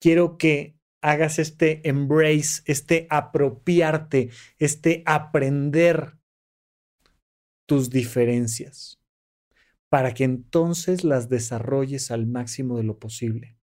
quiero 0.00 0.36
que 0.36 0.76
hagas 1.00 1.38
este 1.38 1.88
embrace, 1.88 2.62
este 2.66 3.06
apropiarte, 3.08 4.30
este 4.58 5.02
aprender 5.06 6.18
tus 7.66 7.90
diferencias, 7.90 9.00
para 9.88 10.12
que 10.12 10.24
entonces 10.24 11.04
las 11.04 11.28
desarrolles 11.28 12.10
al 12.10 12.26
máximo 12.26 12.76
de 12.76 12.82
lo 12.84 12.98
posible. 12.98 13.56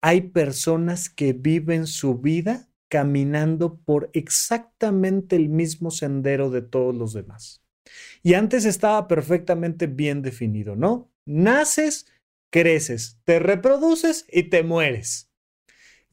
hay 0.00 0.20
personas 0.20 1.08
que 1.08 1.32
viven 1.32 1.86
su 1.86 2.18
vida 2.18 2.68
caminando 2.94 3.80
por 3.84 4.08
exactamente 4.12 5.34
el 5.34 5.48
mismo 5.48 5.90
sendero 5.90 6.48
de 6.48 6.62
todos 6.62 6.94
los 6.94 7.12
demás. 7.12 7.60
Y 8.22 8.34
antes 8.34 8.64
estaba 8.64 9.08
perfectamente 9.08 9.88
bien 9.88 10.22
definido, 10.22 10.76
¿no? 10.76 11.10
Naces, 11.26 12.06
creces, 12.50 13.18
te 13.24 13.40
reproduces 13.40 14.26
y 14.30 14.44
te 14.44 14.62
mueres. 14.62 15.28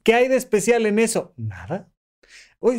¿Qué 0.01 0.15
hay 0.15 0.27
de 0.27 0.38
especial 0.38 0.88
en 0.88 0.97
eso? 0.97 1.36
Nada. 1.38 1.91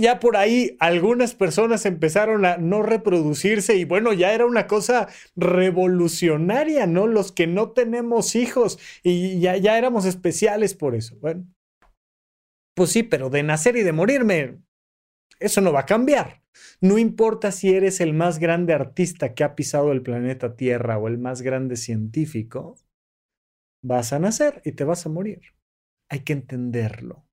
Ya 0.01 0.19
por 0.19 0.37
ahí 0.37 0.77
algunas 0.81 1.37
personas 1.37 1.87
empezaron 1.87 2.45
a 2.45 2.57
no 2.57 2.83
reproducirse 2.83 3.77
y 3.77 3.85
bueno, 3.85 4.13
ya 4.13 4.35
era 4.35 4.47
una 4.47 4.67
cosa 4.67 5.07
revolucionaria, 5.37 6.89
¿no? 6.89 7.07
Los 7.07 7.31
que 7.31 7.47
no 7.47 7.71
tenemos 7.71 8.35
hijos 8.35 8.81
y 9.05 9.39
ya, 9.39 9.59
ya 9.59 9.79
éramos 9.79 10.07
especiales 10.07 10.75
por 10.75 10.97
eso. 10.97 11.17
Bueno, 11.21 11.47
pues 12.75 12.91
sí, 12.91 13.03
pero 13.03 13.31
de 13.31 13.43
nacer 13.43 13.77
y 13.77 13.83
de 13.83 13.93
morirme, 13.93 14.59
eso 15.39 15.61
no 15.61 15.73
va 15.73 15.81
a 15.81 15.87
cambiar. 15.87 16.43
No 16.81 16.99
importa 16.99 17.53
si 17.53 17.75
eres 17.75 18.01
el 18.01 18.15
más 18.15 18.39
grande 18.39 18.75
artista 18.75 19.35
que 19.35 19.45
ha 19.45 19.55
pisado 19.55 19.93
el 19.93 20.03
planeta 20.03 20.57
Tierra 20.57 20.99
o 20.99 21.09
el 21.09 21.19
más 21.19 21.43
grande 21.43 21.77
científico, 21.77 22.77
vas 23.83 24.13
a 24.13 24.19
nacer 24.19 24.63
y 24.65 24.73
te 24.73 24.85
vas 24.85 25.07
a 25.07 25.09
morir. 25.09 25.41
Hay 26.09 26.21
que 26.21 26.33
entenderlo. 26.33 27.25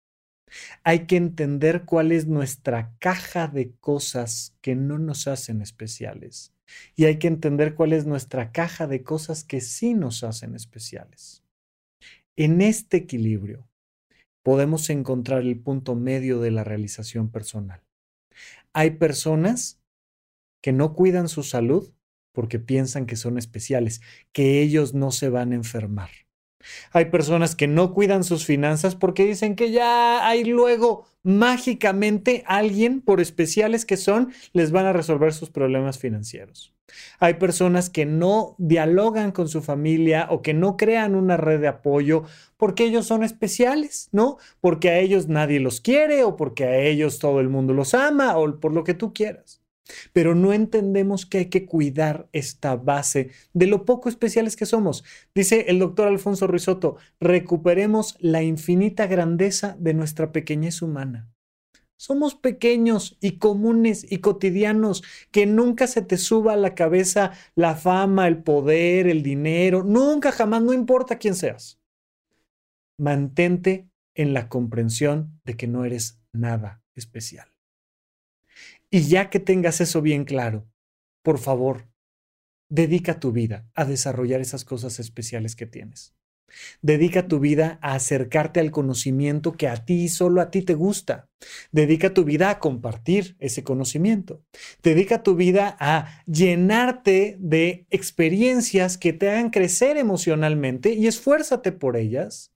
Hay 0.83 1.05
que 1.05 1.15
entender 1.15 1.85
cuál 1.85 2.11
es 2.11 2.27
nuestra 2.27 2.95
caja 2.99 3.47
de 3.47 3.75
cosas 3.75 4.57
que 4.61 4.75
no 4.75 4.97
nos 4.97 5.27
hacen 5.27 5.61
especiales. 5.61 6.53
Y 6.95 7.05
hay 7.05 7.19
que 7.19 7.27
entender 7.27 7.75
cuál 7.75 7.93
es 7.93 8.05
nuestra 8.05 8.51
caja 8.51 8.87
de 8.87 9.03
cosas 9.03 9.43
que 9.43 9.61
sí 9.61 9.93
nos 9.93 10.23
hacen 10.23 10.55
especiales. 10.55 11.43
En 12.35 12.61
este 12.61 12.97
equilibrio 12.97 13.68
podemos 14.43 14.89
encontrar 14.89 15.41
el 15.41 15.59
punto 15.59 15.95
medio 15.95 16.39
de 16.39 16.51
la 16.51 16.63
realización 16.63 17.29
personal. 17.29 17.81
Hay 18.73 18.91
personas 18.91 19.79
que 20.61 20.71
no 20.71 20.93
cuidan 20.93 21.29
su 21.29 21.43
salud 21.43 21.91
porque 22.31 22.59
piensan 22.59 23.05
que 23.05 23.15
son 23.15 23.37
especiales, 23.37 24.01
que 24.31 24.61
ellos 24.61 24.93
no 24.93 25.11
se 25.11 25.29
van 25.29 25.51
a 25.51 25.55
enfermar. 25.55 26.09
Hay 26.91 27.05
personas 27.05 27.55
que 27.55 27.67
no 27.67 27.93
cuidan 27.93 28.23
sus 28.23 28.45
finanzas 28.45 28.95
porque 28.95 29.25
dicen 29.25 29.55
que 29.55 29.71
ya 29.71 30.27
hay 30.27 30.43
luego 30.43 31.05
mágicamente 31.23 32.43
alguien, 32.45 33.01
por 33.01 33.21
especiales 33.21 33.85
que 33.85 33.97
son, 33.97 34.33
les 34.53 34.71
van 34.71 34.85
a 34.85 34.93
resolver 34.93 35.33
sus 35.33 35.49
problemas 35.49 35.99
financieros. 35.99 36.73
Hay 37.19 37.35
personas 37.35 37.89
que 37.89 38.05
no 38.05 38.55
dialogan 38.57 39.31
con 39.31 39.47
su 39.47 39.61
familia 39.61 40.27
o 40.29 40.41
que 40.41 40.53
no 40.53 40.77
crean 40.77 41.15
una 41.15 41.37
red 41.37 41.59
de 41.59 41.67
apoyo 41.67 42.23
porque 42.57 42.83
ellos 42.83 43.05
son 43.05 43.23
especiales, 43.23 44.09
¿no? 44.11 44.37
Porque 44.61 44.89
a 44.89 44.99
ellos 44.99 45.27
nadie 45.27 45.59
los 45.59 45.81
quiere 45.81 46.23
o 46.23 46.35
porque 46.35 46.65
a 46.65 46.77
ellos 46.77 47.19
todo 47.19 47.39
el 47.39 47.49
mundo 47.49 47.73
los 47.73 47.93
ama 47.93 48.37
o 48.37 48.59
por 48.59 48.73
lo 48.73 48.83
que 48.83 48.93
tú 48.93 49.13
quieras. 49.13 49.61
Pero 50.13 50.35
no 50.35 50.53
entendemos 50.53 51.25
que 51.25 51.39
hay 51.39 51.45
que 51.45 51.65
cuidar 51.65 52.27
esta 52.31 52.75
base 52.75 53.31
de 53.53 53.67
lo 53.67 53.85
poco 53.85 54.09
especiales 54.09 54.55
que 54.55 54.65
somos. 54.65 55.03
Dice 55.33 55.65
el 55.69 55.79
doctor 55.79 56.07
Alfonso 56.07 56.47
Ruizotto, 56.47 56.97
recuperemos 57.19 58.15
la 58.19 58.43
infinita 58.43 59.07
grandeza 59.07 59.75
de 59.79 59.93
nuestra 59.93 60.31
pequeñez 60.31 60.81
humana. 60.81 61.29
Somos 61.99 62.33
pequeños 62.33 63.17
y 63.19 63.39
comunes 63.39 64.09
y 64.09 64.19
cotidianos, 64.19 65.03
que 65.31 65.45
nunca 65.45 65.85
se 65.85 66.01
te 66.01 66.15
suba 66.15 66.53
a 66.53 66.55
la 66.55 66.73
cabeza 66.73 67.33
la 67.55 67.75
fama, 67.75 68.25
el 68.29 68.41
poder, 68.41 69.05
el 69.05 69.21
dinero, 69.21 69.83
nunca, 69.83 70.31
jamás, 70.31 70.63
no 70.63 70.71
importa 70.71 71.17
quién 71.17 71.35
seas. 71.35 71.77
Mantente 72.97 73.89
en 74.15 74.33
la 74.33 74.47
comprensión 74.47 75.41
de 75.43 75.57
que 75.57 75.67
no 75.67 75.83
eres 75.83 76.21
nada 76.31 76.81
especial. 76.95 77.53
Y 78.89 79.01
ya 79.01 79.29
que 79.29 79.41
tengas 79.41 79.81
eso 79.81 80.01
bien 80.01 80.23
claro, 80.23 80.69
por 81.21 81.37
favor, 81.37 81.89
dedica 82.69 83.19
tu 83.19 83.33
vida 83.33 83.69
a 83.75 83.83
desarrollar 83.83 84.39
esas 84.39 84.63
cosas 84.63 85.01
especiales 85.01 85.57
que 85.57 85.65
tienes. 85.65 86.15
Dedica 86.81 87.27
tu 87.27 87.39
vida 87.39 87.79
a 87.81 87.93
acercarte 87.93 88.59
al 88.59 88.71
conocimiento 88.71 89.53
que 89.53 89.67
a 89.67 89.85
ti 89.85 90.03
y 90.03 90.09
solo 90.09 90.41
a 90.41 90.51
ti 90.51 90.61
te 90.61 90.73
gusta. 90.73 91.29
Dedica 91.71 92.13
tu 92.13 92.23
vida 92.23 92.49
a 92.49 92.59
compartir 92.59 93.35
ese 93.39 93.63
conocimiento. 93.63 94.41
Dedica 94.83 95.23
tu 95.23 95.35
vida 95.35 95.77
a 95.79 96.23
llenarte 96.25 97.37
de 97.39 97.85
experiencias 97.89 98.97
que 98.97 99.13
te 99.13 99.29
hagan 99.29 99.49
crecer 99.49 99.97
emocionalmente 99.97 100.93
y 100.93 101.07
esfuérzate 101.07 101.71
por 101.71 101.97
ellas 101.97 102.51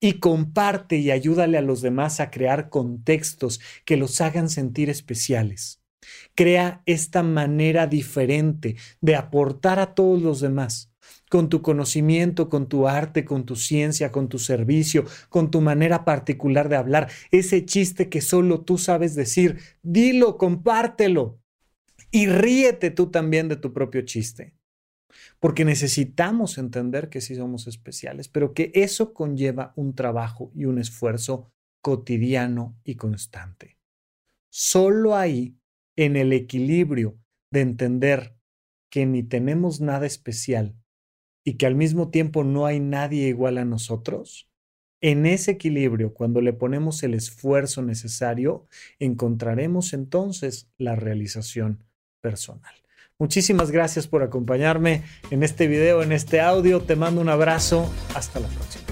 y 0.00 0.14
comparte 0.14 0.96
y 0.96 1.10
ayúdale 1.10 1.58
a 1.58 1.62
los 1.62 1.82
demás 1.82 2.20
a 2.20 2.30
crear 2.30 2.70
contextos 2.70 3.60
que 3.84 3.96
los 3.96 4.20
hagan 4.20 4.48
sentir 4.48 4.88
especiales. 4.88 5.80
Crea 6.34 6.82
esta 6.86 7.22
manera 7.22 7.86
diferente 7.86 8.76
de 9.00 9.16
aportar 9.16 9.78
a 9.78 9.94
todos 9.94 10.22
los 10.22 10.40
demás, 10.40 10.89
con 11.30 11.48
tu 11.48 11.62
conocimiento, 11.62 12.50
con 12.50 12.68
tu 12.68 12.86
arte, 12.86 13.24
con 13.24 13.46
tu 13.46 13.56
ciencia, 13.56 14.12
con 14.12 14.28
tu 14.28 14.38
servicio, 14.38 15.06
con 15.30 15.50
tu 15.50 15.62
manera 15.62 16.04
particular 16.04 16.68
de 16.68 16.76
hablar, 16.76 17.08
ese 17.30 17.64
chiste 17.64 18.10
que 18.10 18.20
solo 18.20 18.60
tú 18.60 18.76
sabes 18.76 19.14
decir, 19.14 19.58
dilo, 19.82 20.36
compártelo 20.36 21.40
y 22.10 22.26
ríete 22.26 22.90
tú 22.90 23.10
también 23.10 23.48
de 23.48 23.56
tu 23.56 23.72
propio 23.72 24.02
chiste 24.02 24.54
porque 25.38 25.64
necesitamos 25.64 26.58
entender 26.58 27.08
que 27.08 27.20
sí 27.20 27.34
somos 27.34 27.66
especiales, 27.66 28.28
pero 28.28 28.52
que 28.52 28.70
eso 28.74 29.14
conlleva 29.14 29.72
un 29.74 29.94
trabajo 29.94 30.52
y 30.54 30.66
un 30.66 30.78
esfuerzo 30.78 31.50
cotidiano 31.80 32.78
y 32.84 32.96
constante. 32.96 33.78
Solo 34.50 35.16
ahí, 35.16 35.56
en 35.96 36.16
el 36.16 36.32
equilibrio 36.32 37.18
de 37.50 37.60
entender 37.60 38.36
que 38.90 39.06
ni 39.06 39.22
tenemos 39.22 39.80
nada 39.80 40.06
especial 40.06 40.76
y 41.50 41.54
que 41.54 41.66
al 41.66 41.74
mismo 41.74 42.10
tiempo 42.10 42.44
no 42.44 42.64
hay 42.64 42.78
nadie 42.78 43.26
igual 43.26 43.58
a 43.58 43.64
nosotros, 43.64 44.48
en 45.00 45.26
ese 45.26 45.50
equilibrio, 45.50 46.14
cuando 46.14 46.40
le 46.40 46.52
ponemos 46.52 47.02
el 47.02 47.12
esfuerzo 47.14 47.82
necesario, 47.82 48.68
encontraremos 49.00 49.92
entonces 49.92 50.68
la 50.78 50.94
realización 50.94 51.82
personal. 52.20 52.72
Muchísimas 53.18 53.72
gracias 53.72 54.06
por 54.06 54.22
acompañarme 54.22 55.02
en 55.32 55.42
este 55.42 55.66
video, 55.66 56.04
en 56.04 56.12
este 56.12 56.40
audio. 56.40 56.82
Te 56.82 56.94
mando 56.94 57.20
un 57.20 57.28
abrazo. 57.28 57.90
Hasta 58.14 58.38
la 58.38 58.46
próxima. 58.46 58.84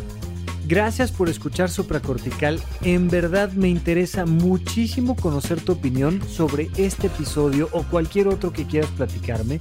Gracias 0.66 1.12
por 1.12 1.28
escuchar 1.28 1.70
Supracortical. 1.70 2.60
En 2.82 3.08
verdad 3.08 3.52
me 3.52 3.68
interesa 3.68 4.26
muchísimo 4.26 5.14
conocer 5.14 5.60
tu 5.60 5.74
opinión 5.74 6.20
sobre 6.28 6.70
este 6.76 7.06
episodio 7.06 7.68
o 7.70 7.84
cualquier 7.84 8.26
otro 8.26 8.52
que 8.52 8.66
quieras 8.66 8.90
platicarme. 8.90 9.60